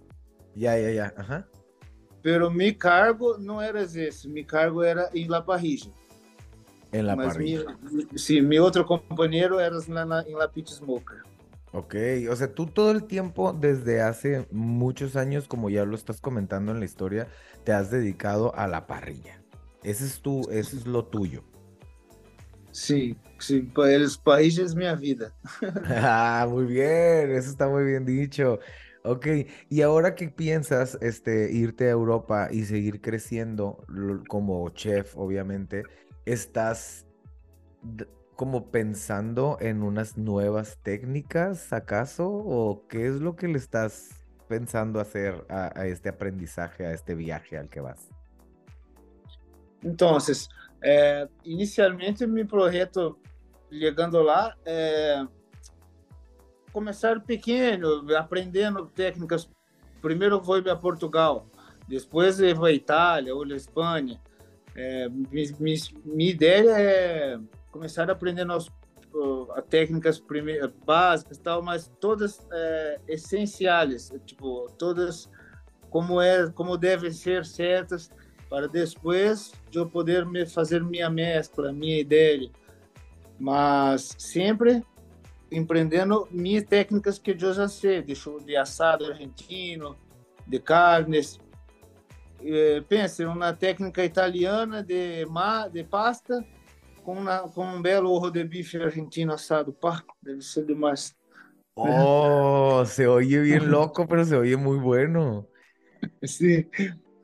Yeah, 0.57 0.77
yeah, 0.79 0.91
yeah. 0.91 1.23
Uh 1.23 1.31
-huh. 1.31 1.45
Pero 2.23 2.51
mi 2.51 2.73
cargo 2.73 3.39
não 3.39 3.63
era 3.63 3.83
esse, 3.83 4.29
mi 4.29 4.45
cargo 4.45 4.83
era 4.83 5.09
em 5.15 5.29
la 5.29 5.41
parrilla. 5.41 5.93
En 6.93 7.07
la 7.07 7.15
Mas 7.15 7.35
parrilla. 7.35 7.79
Mi, 7.83 8.19
sí, 8.19 8.41
mi 8.41 8.59
otro 8.59 8.85
compañero 8.85 9.61
era 9.61 9.77
en 9.77 9.95
la, 9.95 10.23
en 10.23 10.37
la 10.37 10.49
pit 10.49 10.69
smoker. 10.69 11.23
Ok, 11.77 11.95
o 12.31 12.37
sea, 12.37 12.55
tú 12.55 12.65
todo 12.65 12.91
el 12.91 13.05
tiempo, 13.05 13.53
desde 13.53 14.01
hace 14.01 14.47
muchos 14.51 15.15
años, 15.15 15.47
como 15.47 15.69
ya 15.69 15.85
lo 15.85 15.95
estás 15.95 16.23
comentando 16.23 16.73
en 16.73 16.79
la 16.79 16.87
historia, 16.87 17.29
te 17.65 17.73
has 17.73 17.91
dedicado 17.91 18.57
a 18.57 18.67
la 18.67 18.87
parrilla. 18.87 19.43
Ese 19.83 20.07
es 20.07 20.23
tu, 20.23 20.41
eso 20.51 20.75
es 20.75 20.87
lo 20.87 21.05
tuyo. 21.05 21.45
Sí, 22.71 23.15
sí, 23.39 23.61
pues 23.61 24.17
país 24.17 24.57
es 24.57 24.75
mi 24.75 24.87
vida. 24.97 25.35
ah, 25.91 26.47
muy 26.49 26.65
bien, 26.65 27.33
eso 27.33 27.51
está 27.51 27.69
muy 27.69 27.85
bien 27.85 28.07
dicho. 28.07 28.59
Ok, 29.05 29.27
y 29.69 29.83
ahora 29.83 30.15
que 30.15 30.31
piensas 30.31 30.97
este, 31.03 31.53
irte 31.53 31.89
a 31.89 31.91
Europa 31.91 32.49
y 32.51 32.65
seguir 32.65 33.03
creciendo 33.03 33.85
como 34.29 34.71
chef, 34.71 35.15
obviamente, 35.15 35.83
¿estás 36.25 37.05
como 38.37 38.71
pensando 38.71 39.57
en 39.61 39.83
unas 39.83 40.19
nuevas 40.19 40.79
técnicas, 40.83 41.73
acaso? 41.73 42.29
¿O 42.29 42.87
qué 42.87 43.09
es 43.09 43.15
lo 43.15 43.35
que 43.35 43.49
le 43.49 43.57
estás 43.57 44.23
pensando 44.47 45.01
hacer 45.01 45.45
a, 45.49 45.73
a 45.75 45.87
este 45.87 46.11
aprendizaje, 46.11 46.87
a 46.87 46.93
este 46.93 47.15
viaje 47.15 47.57
al 47.57 47.69
que 47.69 47.81
vas? 47.81 48.11
Entonces, 49.83 50.49
eh, 50.83 51.27
inicialmente 51.45 52.27
mi 52.27 52.45
projeto 52.45 53.19
chegando 53.71 54.23
lá 54.23 54.57
é 54.65 55.27
começar 56.73 57.23
pequeno, 57.23 58.05
aprendendo 58.17 58.87
técnicas. 58.87 59.49
Primeiro 60.03 60.41
vou 60.41 60.57
a 60.71 60.77
Portugal, 60.77 61.47
depois 61.89 62.39
vou 62.39 62.67
a 62.67 62.73
Itália 62.73 63.35
ou 63.35 63.45
a 63.45 63.57
Espanha. 63.57 64.21
É, 64.75 65.09
minha 65.09 66.31
ideia 66.31 66.71
é 66.79 67.39
começar 67.77 68.11
aprendendo 68.11 68.53
as, 68.55 68.71
as 69.55 69.65
técnicas 69.69 70.19
primeiras, 70.19 70.71
básicas 70.85 71.39
tal, 71.39 71.63
mas 71.63 71.93
todas 72.01 72.41
é, 72.51 73.01
essenciais, 73.07 74.13
tipo 74.25 74.71
todas 74.79 75.31
como 75.91 76.21
é, 76.21 76.51
como 76.51 76.77
devem 76.77 77.13
ser 77.13 77.45
certas 77.45 78.11
para 78.49 78.67
depois 78.67 79.53
eu 79.73 79.87
poder 79.87 80.25
me 80.25 80.47
fazer 80.47 80.83
minha 80.83 81.11
mescla, 81.11 81.73
minha 81.73 82.01
ideia, 82.01 82.51
mas 83.39 84.15
sempre 84.19 84.83
empreendendo 85.53 86.27
minhas 86.31 86.65
técnicas 86.65 87.19
que 87.19 87.33
eu 87.33 87.39
já 87.53 87.69
sei, 87.69 88.03
de, 88.03 88.15
de 88.45 88.57
assado 88.57 89.05
argentino, 89.05 89.97
de 90.47 90.59
carnes. 90.59 91.39
Pense, 92.89 93.25
uma 93.25 93.53
técnica 93.53 94.05
italiana 94.05 94.83
de, 94.83 95.27
ma, 95.27 95.69
de 95.69 95.83
pasta 95.83 96.45
com, 97.07 97.21
una, 97.21 97.39
com 97.39 97.65
um 97.65 97.81
belo 97.81 98.11
ojo 98.11 98.33
de 98.33 98.43
bife 98.43 98.77
argentino 98.83 99.33
assado. 99.33 99.73
Pá, 99.73 100.05
deve 100.21 100.43
ser 100.43 100.67
demais. 100.67 101.17
Oh, 101.77 102.83
se 102.85 103.07
oye 103.07 103.41
bien 103.41 103.71
loco, 103.71 104.09
pero 104.09 104.25
se 104.25 104.37
oye 104.37 104.57
muy 104.57 104.79
bueno. 104.79 105.49
Sí. 106.23 106.69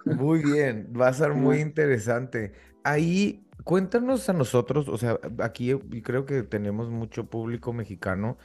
Muy 0.05 0.43
bien, 0.45 0.93
va 0.99 1.09
a 1.09 1.13
ser 1.13 1.35
muy 1.35 1.59
interesante. 1.61 2.53
Ahí, 2.85 3.45
cuéntanos 3.65 4.29
a 4.29 4.33
nosotros, 4.33 4.89
o 4.89 4.97
sea, 4.97 5.19
aquí 5.39 5.75
creo 6.03 6.27
que 6.27 6.43
tenemos 6.43 6.91
mucho 6.91 7.27
público 7.27 7.73
mexicano 7.73 8.37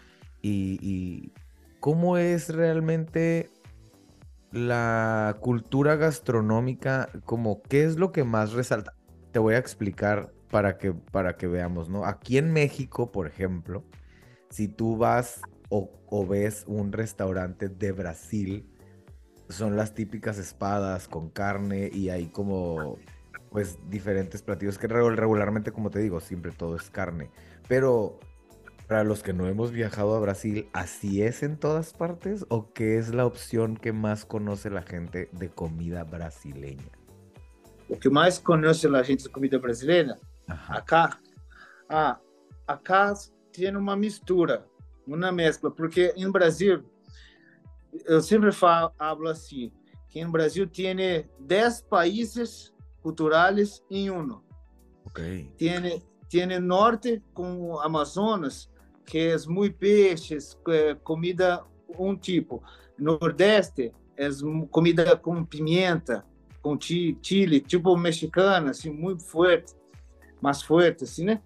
y, 0.41 0.79
y 0.81 1.33
cómo 1.79 2.17
es 2.17 2.49
realmente 2.49 3.49
la 4.51 5.37
cultura 5.39 5.95
gastronómica, 5.95 7.09
como 7.25 7.61
qué 7.63 7.83
es 7.83 7.97
lo 7.97 8.11
que 8.11 8.23
más 8.23 8.53
resalta. 8.53 8.93
Te 9.31 9.39
voy 9.39 9.55
a 9.55 9.59
explicar 9.59 10.31
para 10.51 10.77
que, 10.77 10.93
para 10.93 11.35
que 11.35 11.47
veamos, 11.47 11.89
¿no? 11.89 12.05
Aquí 12.05 12.37
en 12.37 12.51
México, 12.53 13.11
por 13.11 13.27
ejemplo, 13.27 13.83
si 14.49 14.67
tú 14.67 14.97
vas 14.97 15.41
o, 15.69 16.25
ves 16.25 16.63
un 16.67 16.91
restaurante 16.91 17.67
de 17.67 17.91
Brasil, 17.91 18.65
son 19.49 19.75
las 19.75 19.93
típicas 19.93 20.37
espadas 20.37 21.07
con 21.07 21.29
carne 21.29 21.89
y 21.93 22.09
hay 22.09 22.27
como, 22.27 22.97
pues, 23.49 23.77
diferentes 23.89 24.41
platillos 24.41 24.77
que 24.77 24.87
regularmente, 24.87 25.71
como 25.71 25.89
te 25.89 25.99
digo, 25.99 26.19
siempre 26.19 26.51
todo 26.51 26.75
es 26.75 26.89
carne. 26.89 27.29
Pero 27.67 28.19
para 28.87 29.03
los 29.03 29.21
que 29.21 29.33
no 29.33 29.47
hemos 29.47 29.71
viajado 29.71 30.15
a 30.15 30.19
Brasil, 30.19 30.69
¿así 30.71 31.21
es 31.21 31.43
en 31.43 31.57
todas 31.57 31.93
partes? 31.93 32.45
¿O 32.47 32.71
qué 32.71 32.97
es 32.97 33.13
la 33.13 33.25
opción 33.25 33.75
que 33.75 33.91
más 33.91 34.23
conoce 34.25 34.69
la 34.69 34.81
gente 34.81 35.29
de 35.33 35.49
comida 35.49 36.05
brasileña? 36.05 36.89
O 37.89 37.99
que 37.99 38.09
mais 38.09 38.39
conhece 38.39 38.87
a 38.87 39.03
gente 39.03 39.25
de 39.25 39.29
comida 39.29 39.57
brasileira, 39.57 40.17
Ajá. 40.47 40.75
acá, 40.75 41.19
ah, 41.89 42.19
acá 42.65 43.13
tem 43.51 43.75
uma 43.75 43.95
mistura, 43.95 44.65
uma 45.05 45.31
mescla, 45.31 45.69
porque 45.71 46.13
em 46.15 46.29
Brasil, 46.31 46.83
eu 48.05 48.21
sempre 48.21 48.51
falo, 48.51 48.91
hablo 48.97 49.27
assim, 49.27 49.71
que 50.09 50.19
em 50.19 50.29
Brasil 50.29 50.67
tem 50.67 50.95
10 51.39 51.81
países 51.81 52.73
culturais 53.01 53.83
em 53.89 54.09
um. 54.09 54.41
Ok. 55.05 55.53
Tiene, 55.57 56.03
tiene 56.29 56.59
norte 56.59 57.21
com 57.33 57.79
Amazonas, 57.79 58.69
que 59.05 59.17
é 59.17 59.37
muito 59.47 59.77
peixes, 59.77 60.57
eh, 60.67 60.95
comida 61.03 61.63
um 61.97 62.15
tipo. 62.15 62.61
Nordeste 62.97 63.93
é 64.17 64.27
comida 64.69 65.15
com 65.15 65.45
pimenta, 65.45 66.25
com 66.61 66.77
chi- 66.79 67.17
chile, 67.21 67.61
tipo 67.61 67.95
mexicana, 67.95 68.71
assim, 68.71 68.89
muito 68.91 69.23
forte, 69.23 69.73
mais 70.41 70.61
forte, 70.61 71.03
assim, 71.03 71.25
né? 71.25 71.41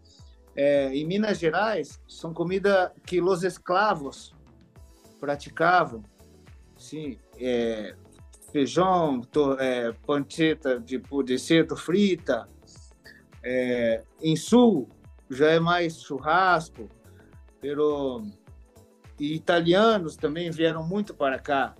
Eh, 0.55 0.95
em 0.95 1.05
Minas 1.05 1.39
Gerais, 1.39 2.01
são 2.07 2.33
comida 2.33 2.93
que 3.05 3.21
os 3.21 3.43
escravos 3.43 4.33
praticavam, 5.19 6.03
sim, 6.77 7.17
eh, 7.39 7.95
feijão, 8.51 9.21
to, 9.21 9.53
eh, 9.59 9.93
panceta 10.05 10.81
tipo 10.81 11.23
de 11.23 11.39
ceto 11.39 11.75
frita, 11.75 12.49
é, 13.43 14.03
em 14.21 14.35
sul 14.35 14.89
já 15.29 15.49
é 15.51 15.59
mais 15.59 16.01
churrasco, 16.01 16.89
pero 17.59 18.23
e 19.19 19.35
italianos 19.35 20.15
também 20.15 20.49
vieram 20.49 20.83
muito 20.83 21.13
para 21.13 21.37
cá. 21.37 21.75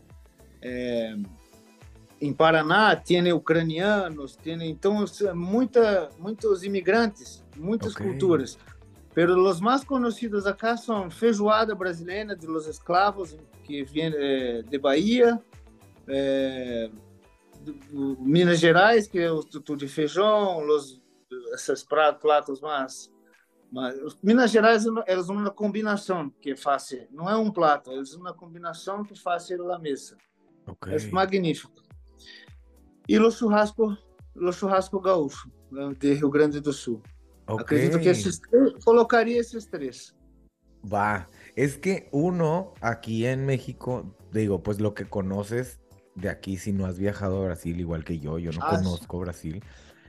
É, 0.62 1.16
em 2.22 2.32
Paraná 2.32 2.96
tem 2.96 3.34
ucranianos, 3.34 4.36
tem 4.36 4.70
então 4.70 5.04
muita, 5.34 6.10
muitos 6.20 6.64
imigrantes, 6.64 7.44
muitas 7.58 7.96
Ok. 7.96 8.06
culturas. 8.06 8.58
Pero 9.14 9.36
os 9.44 9.60
mais 9.60 9.84
conhecidos 9.84 10.46
acá 10.46 10.78
são 10.78 11.10
feijoada 11.10 11.74
brasileira 11.76 12.36
de 12.36 12.46
los 12.48 12.68
esclavos 12.68 13.36
que 13.64 13.84
vem 13.84 14.12
eh, 14.16 14.62
de 14.62 14.78
Bahia, 14.78 15.42
eh, 16.08 16.90
do- 17.60 17.74
do 18.16 18.22
Minas 18.22 18.60
Gerais 18.60 19.08
que 19.08 19.20
é 19.20 19.32
o 19.32 19.44
tutu 19.44 19.76
de 19.76 19.88
feijão, 19.88 20.66
os 20.68 21.02
esses 21.54 21.84
pratos, 21.84 22.62
mais, 22.62 23.12
mais 23.72 23.96
Minas 24.22 24.52
Gerais 24.52 24.86
eles 25.08 25.28
uma 25.30 25.50
combinação 25.50 26.30
que 26.42 26.56
faz, 26.56 27.08
não 27.12 27.30
é 27.30 27.36
um 27.36 27.52
prato, 27.52 27.92
eles 27.92 28.14
uma 28.14 28.34
combinação 28.34 29.04
que 29.04 29.16
faz 29.20 29.50
na 29.50 29.80
mesa. 29.80 30.18
Ok. 30.68 30.94
É 30.94 31.00
magnífico. 31.12 31.82
E 33.08 33.20
o 33.20 33.32
churrasco, 33.32 33.98
o 34.36 34.52
churrasco 34.52 35.00
gaúcho 35.00 35.52
né, 35.72 35.94
de 36.00 36.14
Rio 36.14 36.30
Grande 36.30 36.60
do 36.60 36.72
Sul. 36.72 37.02
ok. 37.48 37.62
Acredito 37.62 38.00
que 38.00 38.10
esses 38.10 38.40
colocaria 38.84 39.40
esses 39.40 39.66
três. 39.66 40.16
Va, 40.92 41.28
es 41.56 41.78
que 41.78 42.10
uno 42.12 42.74
aquí 42.82 43.26
en 43.28 43.46
México, 43.46 44.16
digo, 44.32 44.64
pues 44.64 44.80
lo 44.80 44.94
que 44.94 45.06
conoces 45.06 45.80
de 46.16 46.30
aquí, 46.30 46.58
si 46.58 46.74
no 46.74 46.86
has 46.86 46.98
viajado 46.98 47.42
a 47.42 47.46
Brasil 47.46 47.80
igual 47.80 48.04
que 48.04 48.20
yo, 48.20 48.40
yo 48.40 48.52
no 48.52 48.62
Ah, 48.62 48.78
conozco 48.78 49.20
Brasil, 49.20 49.64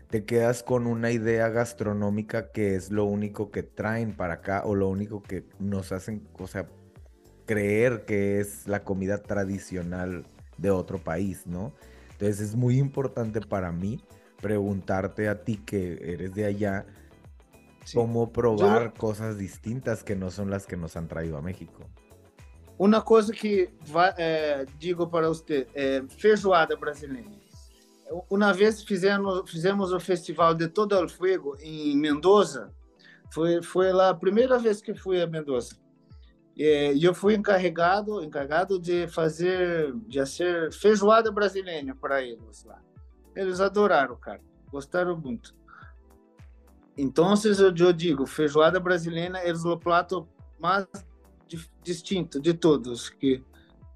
te 0.09 0.25
quedas 0.25 0.63
con 0.63 0.87
una 0.87 1.11
idea 1.11 1.49
gastronómica 1.51 2.53
que 2.53 2.75
es 2.75 2.91
lo 2.91 3.05
único 3.05 3.51
que 3.51 3.63
traen 3.63 4.15
para 4.17 4.35
acá 4.35 4.63
o 4.65 4.75
lo 4.75 4.89
único 4.89 5.23
que 5.23 5.45
nos 5.59 5.93
hacen, 5.93 6.27
o 6.39 6.47
sea, 6.47 6.67
creer 7.47 8.05
que 8.07 8.41
es 8.41 8.67
la 8.67 8.83
comida 8.83 9.19
tradicional 9.19 10.25
de 10.57 10.71
otro 10.71 10.99
país, 10.99 11.47
¿no? 11.47 11.75
Entonces 12.23 12.51
es 12.51 12.55
muy 12.55 12.79
importante 12.79 13.41
para 13.41 13.73
mí 13.73 14.01
preguntarte 14.41 15.29
a 15.29 15.43
ti 15.43 15.57
que 15.57 15.99
eres 16.01 16.33
de 16.33 16.45
allá, 16.45 16.87
Sim. 17.85 17.99
cómo 17.99 18.33
probar 18.33 18.95
cosas 18.95 19.37
distintas 19.37 20.05
que 20.05 20.15
no 20.15 20.31
son 20.31 20.49
las 20.49 20.65
que 20.65 20.77
nos 20.77 20.97
han 20.97 21.09
traído 21.09 21.37
a 21.37 21.43
México. 21.43 21.83
Uma 22.79 23.03
coisa 23.03 23.33
que 23.33 23.75
vai, 23.89 24.15
é, 24.17 24.65
digo 24.79 25.09
para 25.09 25.27
você, 25.27 25.67
é, 25.75 26.05
feijoada 26.17 26.77
brasileira. 26.77 27.29
Uma 28.31 28.53
vez 28.53 28.85
fizemos, 28.85 29.51
fizemos 29.51 29.93
o 29.93 29.99
festival 29.99 30.55
de 30.55 30.69
Todo 30.69 30.97
el 30.97 31.09
Fuego 31.09 31.57
em 31.61 31.97
Mendoza. 31.97 32.73
Foi, 33.33 33.61
foi 33.63 33.93
lá 33.93 34.11
a 34.11 34.15
primeira 34.15 34.61
vez 34.61 34.81
que 34.81 34.95
fui 34.95 35.21
a 35.21 35.27
Mendoza. 35.27 35.82
É, 36.59 36.93
E 36.95 37.03
eu 37.05 37.15
fui 37.15 37.35
encarregado, 37.35 38.23
encarregado 38.23 38.79
de 38.79 39.07
fazer, 39.09 39.93
de 40.07 40.19
fazer 40.19 40.73
feijoada 40.73 41.31
brasileira 41.33 41.95
para 41.95 42.23
eles 42.23 42.65
lá. 42.65 42.81
Eles 43.35 43.61
adoraram, 43.61 44.17
cara. 44.17 44.41
Gostaram 44.71 45.17
muito. 45.17 45.55
Então, 46.97 47.33
eu, 47.45 47.75
eu 47.75 47.93
digo, 47.93 48.27
feijoada 48.27 48.79
brasileira 48.79 49.39
é 49.39 49.53
o 49.53 49.79
prato 49.79 50.29
mais 50.61 50.87
di- 51.49 51.71
distinto 51.83 52.39
de 52.41 52.53
todos, 52.53 53.09
que, 53.09 53.43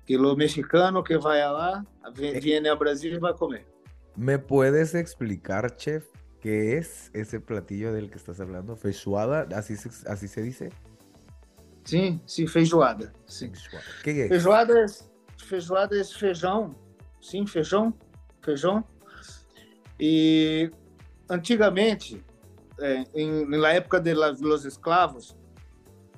que 0.07 0.16
o 0.16 0.35
mexicano 0.35 1.03
que 1.05 1.19
vai 1.19 1.40
lá, 1.40 1.85
vem, 2.14 2.40
viene 2.40 2.69
ao 2.69 2.79
Brasil 2.79 3.12
e 3.12 3.19
vai 3.19 3.35
comer. 3.35 3.66
¿Me 4.16 4.38
puedes 4.38 4.95
explicar, 4.95 5.75
chef, 5.79 6.07
qué 6.40 6.79
es 6.79 7.11
ese 7.12 7.38
platillo 7.38 7.92
del 7.92 8.09
que 8.11 8.16
estás 8.16 8.40
hablando? 8.40 8.77
¿Feijoada? 8.77 9.47
¿Así 9.55 9.77
se, 9.77 9.90
así 10.09 10.27
se 10.27 10.40
dice? 10.40 10.71
Sim, 11.87 12.20
sim, 12.27 12.46
feijoada. 12.46 13.12
Sim. 13.27 13.53
Feijoada. 13.55 13.87
¿Qué 14.03 14.11
es? 14.11 14.29
Feijoada 14.29 14.79
é, 14.81 14.87
feijoada 15.38 15.99
é 16.01 16.05
feijão, 16.05 16.75
sim, 17.22 17.46
feijão, 17.46 17.94
feijão. 18.42 18.85
E 19.99 20.70
antigamente, 21.31 22.22
é, 22.81 23.05
em, 23.14 23.46
na 23.46 23.72
época 23.72 24.01
de 24.01 24.12
la- 24.14 24.33
dos 24.33 24.64
escravos, 24.64 25.37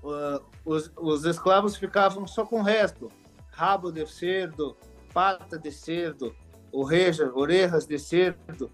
ah, 0.05 0.41
os, 0.65 0.91
os 0.97 1.25
escravos 1.25 1.77
ficavam 1.77 2.27
só 2.27 2.45
com 2.47 2.61
o 2.61 2.63
resto, 2.63 3.11
rabo 3.51 3.93
de 3.93 4.07
cerdo, 4.07 4.77
pata 5.13 5.59
de 5.59 5.71
cerdo, 5.71 6.35
orelha, 6.73 7.31
orelhas 7.35 7.87
de 7.87 7.99
cerdo, 7.99 8.73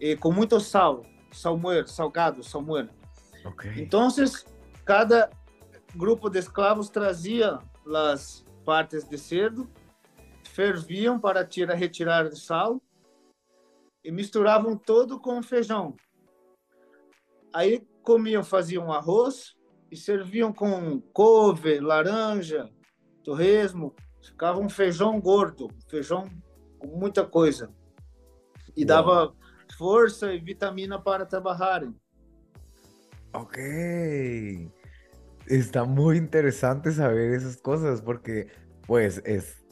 e 0.00 0.16
com 0.16 0.32
muito 0.32 0.58
sal, 0.60 1.04
salmoeiro, 1.32 1.88
salgado, 1.88 2.42
salmoeiro. 2.42 2.90
Ok. 3.44 3.70
Então, 3.76 4.08
cada 4.84 5.30
grupo 5.94 6.28
de 6.28 6.38
escravos 6.38 6.88
trazia 6.88 7.58
as 7.86 8.44
partes 8.64 9.08
de 9.08 9.16
cerdo, 9.16 9.68
ferviam 10.44 11.18
para 11.18 11.44
tirar, 11.44 11.74
retirar 11.74 12.26
o 12.26 12.36
sal 12.36 12.82
e 14.04 14.10
misturavam 14.10 14.76
todo 14.76 15.18
com 15.18 15.42
feijão. 15.42 15.96
Aí 17.52 17.86
comiam, 18.02 18.44
faziam 18.44 18.92
arroz 18.92 19.56
e 19.90 19.96
serviam 19.96 20.52
com 20.52 21.00
couve, 21.12 21.80
laranja, 21.80 22.70
torresmo. 23.24 23.94
Ficava 24.22 24.60
um 24.60 24.68
feijão 24.68 25.20
gordo, 25.20 25.68
feijão 25.88 26.24
com 26.78 26.88
muita 26.88 27.24
coisa. 27.24 27.72
E 28.76 28.84
dava 28.84 29.34
força 29.76 30.32
e 30.32 30.38
vitamina 30.38 31.00
para 31.00 31.26
trabalharem. 31.26 31.94
Ok. 33.32 34.70
Está 35.48 35.84
muy 35.84 36.18
interesante 36.18 36.92
saber 36.92 37.32
esas 37.32 37.56
cosas 37.56 38.02
porque, 38.02 38.48
pues, 38.86 39.22
es, 39.24 39.62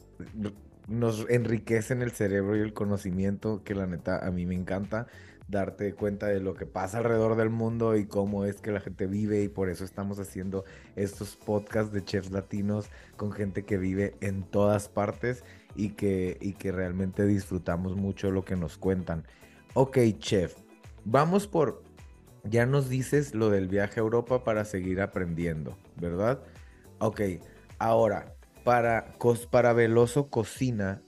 nos 0.87 1.25
enriquecen 1.29 2.01
el 2.01 2.11
cerebro 2.11 2.55
y 2.57 2.61
el 2.61 2.73
conocimiento 2.73 3.63
que 3.63 3.75
la 3.75 3.85
neta 3.85 4.25
a 4.25 4.31
mí 4.31 4.45
me 4.45 4.55
encanta 4.55 5.07
darte 5.47 5.93
cuenta 5.93 6.27
de 6.27 6.41
lo 6.41 6.55
que 6.55 6.65
pasa 6.65 6.97
alrededor 6.97 7.35
del 7.37 7.49
mundo 7.49 7.95
y 7.95 8.05
cómo 8.05 8.45
es 8.45 8.59
que 8.59 8.71
la 8.71 8.81
gente 8.81 9.07
vive 9.07 9.43
y 9.43 9.47
por 9.47 9.69
eso 9.69 9.85
estamos 9.85 10.19
haciendo 10.19 10.65
estos 10.95 11.35
podcasts 11.35 11.93
de 11.93 12.03
chefs 12.03 12.31
latinos 12.31 12.89
con 13.15 13.31
gente 13.31 13.63
que 13.63 13.77
vive 13.77 14.15
en 14.19 14.43
todas 14.43 14.89
partes 14.89 15.43
y 15.75 15.91
que, 15.91 16.37
y 16.41 16.53
que 16.53 16.71
realmente 16.71 17.25
disfrutamos 17.25 17.95
mucho 17.95 18.31
lo 18.31 18.43
que 18.43 18.55
nos 18.55 18.77
cuentan. 18.77 19.25
Ok, 19.73 19.97
chef, 20.19 20.55
vamos 21.05 21.47
por, 21.47 21.83
ya 22.49 22.65
nos 22.65 22.89
dices 22.89 23.33
lo 23.33 23.49
del 23.49 23.67
viaje 23.67 23.99
a 23.99 24.03
Europa 24.03 24.43
para 24.43 24.65
seguir 24.65 25.01
aprendiendo, 25.01 25.77
¿verdad? 25.95 26.41
Ok, 26.99 27.21
ahora, 27.79 28.35
para, 28.63 29.13
para 29.51 29.73
Veloso 29.73 30.29
Cocina, 30.29 31.01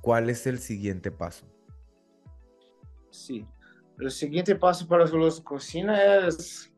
¿cuál 0.00 0.30
es 0.30 0.46
el 0.46 0.58
siguiente 0.58 1.10
paso? 1.10 1.46
Sí, 3.10 3.46
el 3.98 4.10
siguiente 4.10 4.54
paso 4.54 4.86
para 4.86 5.04
Veloso 5.04 5.42
Cocina 5.42 6.26
es, 6.26 6.72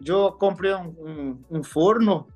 yo 0.00 0.36
compré 0.38 0.74
un, 0.74 1.64
forno, 1.64 2.26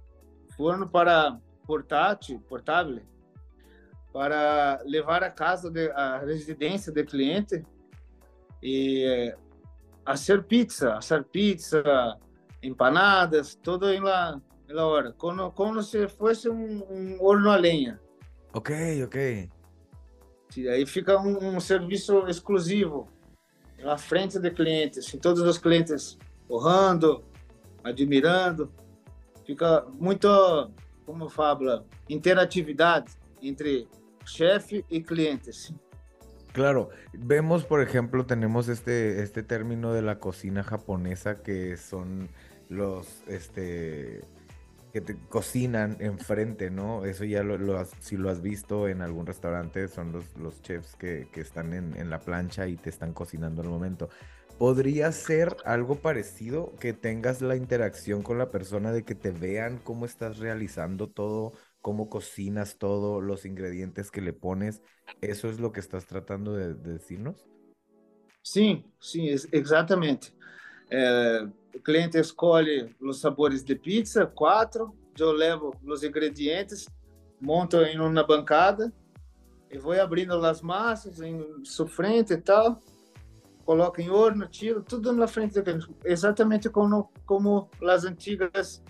forno 0.57 0.91
para 0.91 1.41
portátil, 1.67 2.41
portável, 2.41 3.03
para 4.13 4.81
levar 4.85 5.23
a 5.23 5.35
casa, 5.35 5.71
de, 5.71 5.91
a 5.93 6.19
residência 6.21 6.93
do 6.93 7.05
cliente 7.05 7.65
e 8.63 9.35
fazer 10.17 10.43
pizza, 10.45 10.95
fazer 11.03 11.25
pizza, 11.25 11.83
empanadas, 12.63 13.55
tudo 13.55 13.93
em 13.93 14.01
lá, 14.01 14.41
em 14.69 14.75
hora, 14.75 15.13
como, 15.13 15.51
como 15.53 15.83
se 15.83 16.09
fosse 16.09 16.49
um, 16.49 16.83
um 16.91 17.23
horno 17.23 17.51
a 17.51 17.57
lenha. 17.57 18.01
Ok, 18.55 19.05
ok. 19.05 19.51
E 20.57 20.69
aí 20.69 20.87
fica 20.87 21.19
um, 21.21 21.57
um, 21.57 21.61
serviço 21.61 22.27
exclusivo 22.27 23.07
na 23.79 23.99
frente 23.99 24.39
do 24.39 24.51
cliente, 24.51 24.99
assim, 24.99 25.19
todos 25.19 25.43
os 25.43 25.59
clientes 25.59 26.17
honrando, 26.51 27.23
admirando, 27.85 28.73
fica 29.45 29.85
muito, 29.93 30.71
como 31.05 31.29
fala, 31.29 31.87
interatividade 32.09 33.13
entre 33.43 33.87
chefe 34.25 34.85
y 34.91 35.03
clientes. 35.03 35.73
Claro, 36.59 36.91
vemos, 37.13 37.65
por 37.65 37.81
ejemplo, 37.83 38.27
tenemos 38.27 38.67
este, 38.69 39.23
este 39.23 39.45
término 39.45 39.93
de 39.93 40.03
la 40.03 40.19
cocina 40.19 40.65
japonesa 40.65 41.41
que 41.41 41.77
son 41.77 42.31
los, 42.69 43.23
este, 43.29 44.25
que 44.93 45.01
te 45.01 45.17
cocinan 45.29 45.99
enfrente, 46.01 46.69
¿no? 46.73 47.05
Eso 47.05 47.23
ya 47.23 47.45
lo, 47.45 47.85
si 48.01 48.17
lo 48.17 48.29
has 48.29 48.43
visto 48.43 48.89
en 48.89 49.03
algún 49.03 49.25
restaurante, 49.25 49.87
son 49.87 50.11
los, 50.11 50.37
los 50.37 50.61
chefs 50.61 50.97
que, 50.97 51.29
que 51.33 51.43
están 51.43 51.75
en, 51.75 51.95
en, 51.97 52.11
la 52.11 52.19
plancha 52.19 52.67
y 52.67 52.77
te 52.77 52.91
están 52.91 53.13
cocinando 53.13 53.63
al 53.63 53.69
momento. 53.69 54.09
¿Podría 54.59 55.13
ser 55.13 55.57
algo 55.65 56.01
parecido 56.01 56.75
que 56.81 56.93
tengas 56.93 57.41
la 57.41 57.55
interacción 57.55 58.23
con 58.23 58.37
la 58.37 58.51
persona 58.51 58.91
de 58.91 59.05
que 59.05 59.15
te 59.15 59.31
vean 59.31 59.79
cómo 59.79 60.07
estás 60.07 60.39
realizando 60.39 61.09
todo 61.09 61.53
cómo 61.81 62.09
cocinas 62.09 62.79
todo, 62.79 63.21
los 63.21 63.45
ingredientes 63.45 64.11
que 64.11 64.21
le 64.21 64.33
pones. 64.33 64.83
¿Eso 65.21 65.49
es 65.49 65.61
lo 65.61 65.73
que 65.73 65.81
estás 65.81 66.07
tratando 66.07 66.55
de, 66.55 66.75
de 66.75 66.95
decirnos? 66.95 67.47
Sim, 68.43 68.85
sim, 69.01 69.29
exatamente. 69.53 70.33
O 71.75 71.81
cliente 71.81 72.19
escolhe 72.19 72.95
os 73.01 73.21
sabores 73.21 73.63
de 73.63 73.77
pizza, 73.77 74.27
quatro, 74.27 74.97
eu 75.19 75.33
levo 75.33 75.75
os 75.85 76.03
ingredientes, 76.03 76.89
monto 77.41 77.77
em 77.83 78.01
uma 78.01 78.25
bancada 78.25 78.93
e 79.71 79.79
vou 79.79 79.93
abrindo 80.01 80.35
as 80.45 80.63
massas 80.63 81.21
em 81.21 81.65
sofrente 81.65 82.33
e 82.33 82.39
tal, 82.39 82.81
coloco 83.65 84.01
em 84.01 84.09
horno, 84.09 84.49
tiro 84.49 84.83
tudo 84.83 85.13
na 85.13 85.27
frente 85.27 85.55
do 85.55 85.63
cliente, 85.63 85.95
exatamente 86.05 86.71
como, 86.71 87.13
como 87.27 87.69
as 87.83 88.05
antigas 88.05 88.83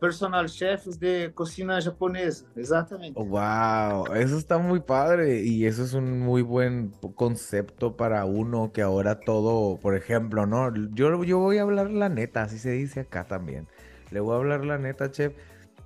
personal 0.00 0.48
chefs 0.48 0.98
de 0.98 1.32
cocina 1.34 1.80
japonesa, 1.80 2.46
exactamente. 2.56 3.20
Wow, 3.20 4.12
eso 4.14 4.36
está 4.36 4.58
muy 4.58 4.80
padre 4.80 5.42
y 5.42 5.66
eso 5.66 5.84
es 5.84 5.94
un 5.94 6.20
muy 6.20 6.42
buen 6.42 6.92
concepto 7.14 7.96
para 7.96 8.24
uno 8.24 8.72
que 8.72 8.82
ahora 8.82 9.20
todo, 9.20 9.78
por 9.78 9.96
ejemplo, 9.96 10.46
¿no? 10.46 10.74
Yo, 10.94 11.22
yo 11.24 11.38
voy 11.38 11.58
a 11.58 11.62
hablar 11.62 11.90
la 11.90 12.08
neta, 12.08 12.42
así 12.42 12.58
se 12.58 12.70
dice 12.72 13.00
acá 13.00 13.24
también. 13.24 13.68
Le 14.10 14.20
voy 14.20 14.34
a 14.34 14.36
hablar 14.36 14.64
la 14.64 14.78
neta, 14.78 15.10
chef. 15.10 15.32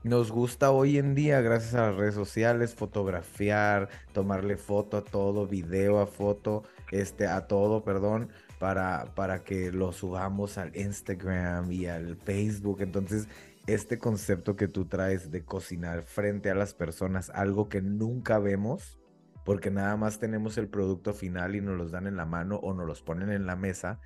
Nos 0.07 0.31
gusta 0.31 0.71
hoy 0.71 0.99
en 0.99 1.17
día, 1.17 1.41
gracias 1.41 1.75
a 1.75 1.89
las 1.89 1.97
redes 1.97 2.15
sociales, 2.15 2.77
fotografiar, 2.77 3.89
tomarle 4.13 4.57
foto 4.57 4.99
a 4.99 5.03
todo, 5.03 5.49
video 5.49 5.99
a 5.99 6.07
foto, 6.07 6.63
este, 6.93 7.27
a 7.27 7.49
todo, 7.49 7.83
perdón, 7.83 8.29
para, 8.61 9.07
para 9.17 9.43
que 9.43 9.73
lo 9.73 9.91
subamos 9.91 10.59
al 10.59 10.77
Instagram 10.77 11.73
y 11.73 11.87
al 11.87 12.17
Facebook. 12.17 12.83
Entonces, 12.83 13.27
este 13.67 13.99
concepto 13.99 14.57
que 14.57 14.69
tú 14.69 14.87
traes 14.87 15.31
de 15.31 15.45
cocinar 15.45 16.03
frente 16.03 16.51
a 16.51 16.55
las 16.55 16.75
personas, 16.75 17.31
algo 17.31 17.69
que 17.69 17.83
nunca 17.83 18.39
vemos, 18.39 18.99
porque 19.45 19.71
nada 19.71 19.97
más 19.97 20.19
tenemos 20.19 20.59
el 20.59 20.69
producto 20.69 21.13
final 21.13 21.55
y 21.57 21.61
nos 21.61 21.77
los 21.77 21.91
dan 21.91 22.07
en 22.07 22.17
la 22.17 22.27
mano 22.27 22.57
o 22.57 22.75
nos 22.75 22.87
los 22.87 23.03
ponen 23.03 23.31
en 23.31 23.47
la 23.47 23.57
mesa, 23.57 24.01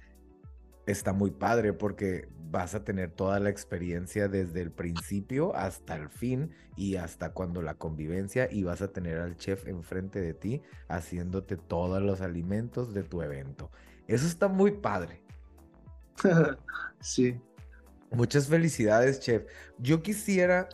está 0.86 1.12
muy 1.12 1.30
padre 1.30 1.72
porque 1.72 2.28
vas 2.50 2.74
a 2.74 2.84
tener 2.84 3.10
toda 3.12 3.38
la 3.38 3.50
experiencia 3.50 4.28
desde 4.28 4.60
el 4.60 4.72
principio 4.72 5.54
hasta 5.54 5.94
el 5.94 6.08
fin 6.08 6.50
y 6.76 6.96
hasta 6.96 7.32
cuando 7.32 7.62
la 7.62 7.74
convivencia 7.74 8.48
y 8.50 8.64
vas 8.64 8.82
a 8.82 8.92
tener 8.92 9.18
al 9.18 9.36
chef 9.36 9.66
enfrente 9.66 10.20
de 10.20 10.34
ti 10.34 10.62
haciéndote 10.88 11.56
todos 11.56 12.02
los 12.02 12.20
alimentos 12.20 12.92
de 12.92 13.04
tu 13.04 13.22
evento. 13.22 13.70
Eso 14.08 14.26
está 14.26 14.48
muy 14.48 14.72
padre. 14.72 15.22
sí. 17.00 17.40
Muchas 18.12 18.48
felicidades, 18.48 19.20
chef. 19.20 19.44
Yo 19.78 20.02
quisiera 20.02 20.68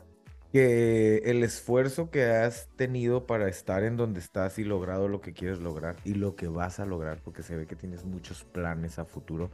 que 0.52 1.18
el 1.26 1.42
esfuerzo 1.42 2.10
que 2.10 2.24
has 2.24 2.68
tenido 2.76 3.26
para 3.26 3.48
estar 3.48 3.84
en 3.84 3.98
donde 3.98 4.20
estás 4.20 4.58
y 4.58 4.64
logrado 4.64 5.06
lo 5.06 5.20
que 5.20 5.34
quieres 5.34 5.58
lograr 5.58 5.96
y 6.04 6.14
lo 6.14 6.34
que 6.34 6.48
vas 6.48 6.80
a 6.80 6.86
lograr, 6.86 7.20
porque 7.22 7.42
se 7.42 7.54
ve 7.54 7.66
que 7.66 7.76
tienes 7.76 8.06
muchos 8.06 8.44
planes 8.44 8.98
a 8.98 9.04
futuro, 9.04 9.50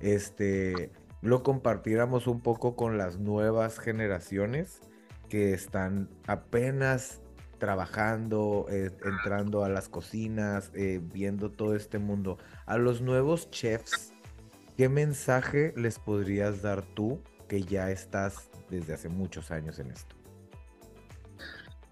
este, 0.00 0.92
lo 1.22 1.42
compartiéramos 1.42 2.28
un 2.28 2.40
poco 2.40 2.76
con 2.76 2.98
las 2.98 3.18
nuevas 3.18 3.80
generaciones 3.80 4.80
que 5.28 5.54
están 5.54 6.08
apenas 6.28 7.20
trabajando, 7.58 8.66
eh, 8.70 8.92
entrando 9.04 9.64
a 9.64 9.68
las 9.68 9.88
cocinas, 9.88 10.70
eh, 10.74 11.00
viendo 11.02 11.50
todo 11.50 11.74
este 11.74 11.98
mundo. 11.98 12.38
A 12.66 12.78
los 12.78 13.00
nuevos 13.00 13.50
chefs 13.50 14.13
¿Qué 14.76 14.88
mensaje 14.88 15.72
les 15.76 16.00
podrías 16.00 16.60
dar 16.60 16.82
tú 16.82 17.20
que 17.48 17.62
ya 17.62 17.92
estás 17.92 18.50
desde 18.68 18.94
hace 18.94 19.08
muchos 19.08 19.52
años 19.52 19.78
en 19.78 19.92
esto? 19.92 20.16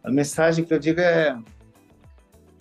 A 0.02 0.10
mensagem 0.10 0.64
que 0.64 0.74
eu 0.74 0.80
digo 0.80 1.00
é, 1.00 1.40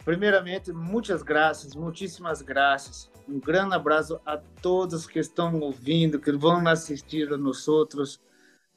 primeiramente, 0.05 0.71
muitas 0.71 1.23
graças, 1.23 1.73
muitíssimas 1.73 2.43
graças. 2.43 3.09
Um 3.27 3.39
grande 3.39 3.73
abraço 3.73 4.21
a 4.23 4.37
todos 4.37 5.07
que 5.07 5.17
estão 5.17 5.59
ouvindo, 5.59 6.19
que 6.19 6.31
vão 6.31 6.67
assistir 6.67 7.33
a 7.33 7.37
nós 7.37 7.67
outros. 7.67 8.21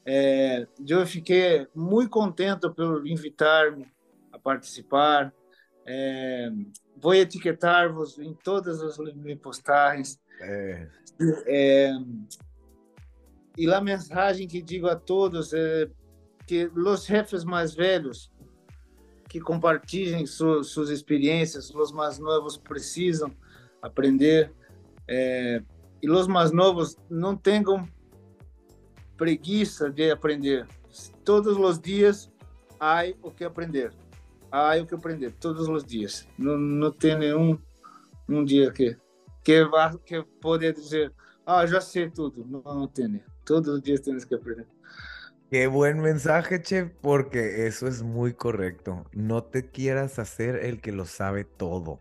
É, 0.06 0.66
eu 0.88 1.06
fiquei 1.06 1.66
muito 1.74 2.08
contente 2.08 2.70
por 2.70 3.06
invitar-me 3.06 3.86
a 4.32 4.38
participar. 4.38 5.30
É, 5.86 6.48
vou 6.96 7.14
etiquetar-vos 7.14 8.18
em 8.18 8.32
todas 8.32 8.80
as 8.80 8.96
minhas 9.14 9.40
postagens. 9.40 10.18
É. 10.40 10.88
É, 11.46 11.92
e 13.56 13.72
a 13.72 13.80
mensagem 13.80 14.48
que 14.48 14.60
digo 14.60 14.88
a 14.88 14.96
todos 14.96 15.52
é 15.52 15.88
que 16.46 16.66
os 16.66 17.04
chefes 17.04 17.44
mais 17.44 17.74
velhos 17.74 18.32
que 19.28 19.40
compartilhem 19.40 20.26
su, 20.26 20.62
suas 20.62 20.90
experiências, 20.90 21.70
os 21.70 21.92
mais 21.92 22.18
novos 22.18 22.56
precisam 22.56 23.30
aprender 23.80 24.52
é, 25.08 25.62
e 26.02 26.10
os 26.10 26.26
mais 26.26 26.52
novos 26.52 26.96
não 27.08 27.36
tenham 27.36 27.88
preguiça 29.16 29.90
de 29.90 30.10
aprender. 30.10 30.66
Todos 31.24 31.56
os 31.56 31.78
dias 31.78 32.30
há 32.78 33.02
o 33.22 33.30
que 33.30 33.44
aprender. 33.44 33.92
Há 34.50 34.76
o 34.76 34.86
que 34.86 34.94
aprender 34.94 35.32
todos 35.32 35.68
os 35.68 35.84
dias. 35.84 36.26
Não, 36.38 36.58
não 36.58 36.92
tem 36.92 37.18
nenhum 37.18 37.58
um 38.28 38.44
dia 38.44 38.70
que 38.70 38.96
que 39.44 39.62
va, 39.62 40.00
que 40.04 40.22
poder 40.40 40.74
dizer, 40.74 41.12
ah, 41.46 41.64
ya 41.66 41.80
sé 41.80 42.10
todo. 42.10 42.44
No, 42.46 42.88
tiene. 42.88 43.22
Todos 43.44 43.66
los 43.66 43.82
días 43.82 44.02
tienes 44.02 44.26
que 44.26 44.34
aprender. 44.34 44.66
Qué 45.50 45.66
buen 45.66 46.00
mensaje, 46.00 46.60
Chef, 46.62 46.90
porque 47.00 47.66
eso 47.66 47.86
es 47.86 48.02
muy 48.02 48.32
correcto. 48.32 49.04
No 49.12 49.44
te 49.44 49.70
quieras 49.70 50.18
hacer 50.18 50.56
el 50.56 50.80
que 50.80 50.90
lo 50.90 51.04
sabe 51.04 51.44
todo. 51.44 52.00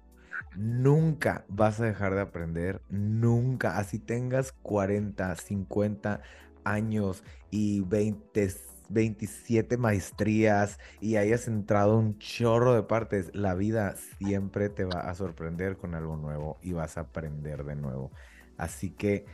Nunca 0.56 1.46
vas 1.50 1.80
a 1.80 1.86
dejar 1.86 2.16
de 2.16 2.22
aprender, 2.22 2.82
nunca. 2.90 3.78
Así 3.78 4.00
tengas 4.00 4.54
40, 4.64 5.36
50 5.36 6.22
años 6.64 7.24
y 7.52 7.82
20 7.82 8.50
27 8.90 9.78
maestrías 9.78 10.80
y 11.00 11.16
hayas 11.16 11.48
entrado 11.48 11.98
un 11.98 12.18
chorro 12.20 12.74
de 12.74 12.84
partes, 12.84 13.32
la 13.34 13.54
vida 13.56 13.96
siempre 14.18 14.70
te 14.70 14.86
va 14.86 15.02
a 15.02 15.16
sorprender 15.16 15.78
con 15.78 15.96
algo 15.96 16.18
nuevo 16.18 16.58
y 16.62 16.74
vas 16.74 16.98
a 16.98 17.02
aprender 17.02 17.64
de 17.64 17.76
nuevo. 17.76 18.12
Así 18.58 18.92
que 18.92 19.26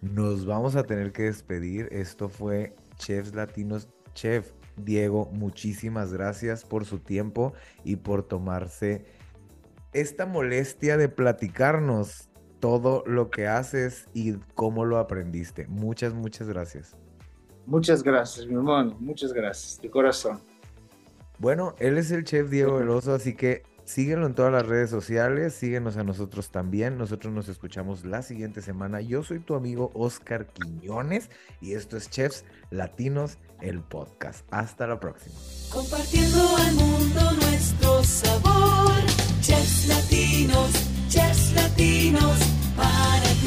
nos 0.00 0.46
vamos 0.46 0.76
a 0.76 0.84
tener 0.84 1.12
que 1.12 1.24
despedir. 1.24 1.88
Esto 1.90 2.28
fue 2.28 2.74
Chefs 2.96 3.34
Latinos. 3.34 3.88
Chef, 4.14 4.52
Diego, 4.76 5.30
muchísimas 5.32 6.12
gracias 6.12 6.64
por 6.64 6.84
su 6.84 6.98
tiempo 6.98 7.52
y 7.84 7.96
por 7.96 8.22
tomarse 8.22 9.04
esta 9.92 10.26
molestia 10.26 10.96
de 10.96 11.08
platicarnos 11.08 12.28
todo 12.60 13.02
lo 13.06 13.30
que 13.30 13.46
haces 13.46 14.08
y 14.14 14.34
cómo 14.54 14.84
lo 14.84 14.98
aprendiste. 14.98 15.66
Muchas, 15.68 16.14
muchas 16.14 16.48
gracias. 16.48 16.96
Muchas 17.66 18.02
gracias, 18.02 18.46
mi 18.46 18.54
hermano. 18.54 18.96
Muchas 19.00 19.32
gracias, 19.32 19.80
de 19.80 19.90
corazón. 19.90 20.40
Bueno, 21.38 21.74
él 21.78 21.98
es 21.98 22.10
el 22.10 22.24
chef 22.24 22.48
Diego 22.48 22.78
Veloso, 22.78 23.12
así 23.12 23.34
que 23.34 23.62
síguelo 23.84 24.26
en 24.26 24.34
todas 24.34 24.52
las 24.52 24.66
redes 24.66 24.88
sociales, 24.88 25.54
síguenos 25.54 25.96
a 25.96 26.04
nosotros 26.04 26.50
también. 26.50 26.96
Nosotros 26.96 27.32
nos 27.32 27.48
escuchamos 27.48 28.04
la 28.04 28.22
siguiente 28.22 28.62
semana. 28.62 29.00
Yo 29.00 29.22
soy 29.22 29.40
tu 29.40 29.54
amigo 29.54 29.90
Oscar 29.94 30.46
Quiñones 30.46 31.30
y 31.60 31.74
esto 31.74 31.96
es 31.96 32.08
Chefs 32.08 32.44
Latinos, 32.70 33.38
el 33.60 33.80
podcast. 33.80 34.46
Hasta 34.50 34.86
la 34.86 34.98
próxima. 34.98 35.36
Compartiendo 35.70 36.56
al 36.56 36.74
mundo 36.74 37.32
nuestro 37.32 38.02
sabor, 38.02 38.94
Chefs 39.40 39.88
Latinos, 39.88 40.70
Chefs 41.08 41.52
Latinos, 41.54 42.38
para 42.76 43.32
ti. 43.44 43.45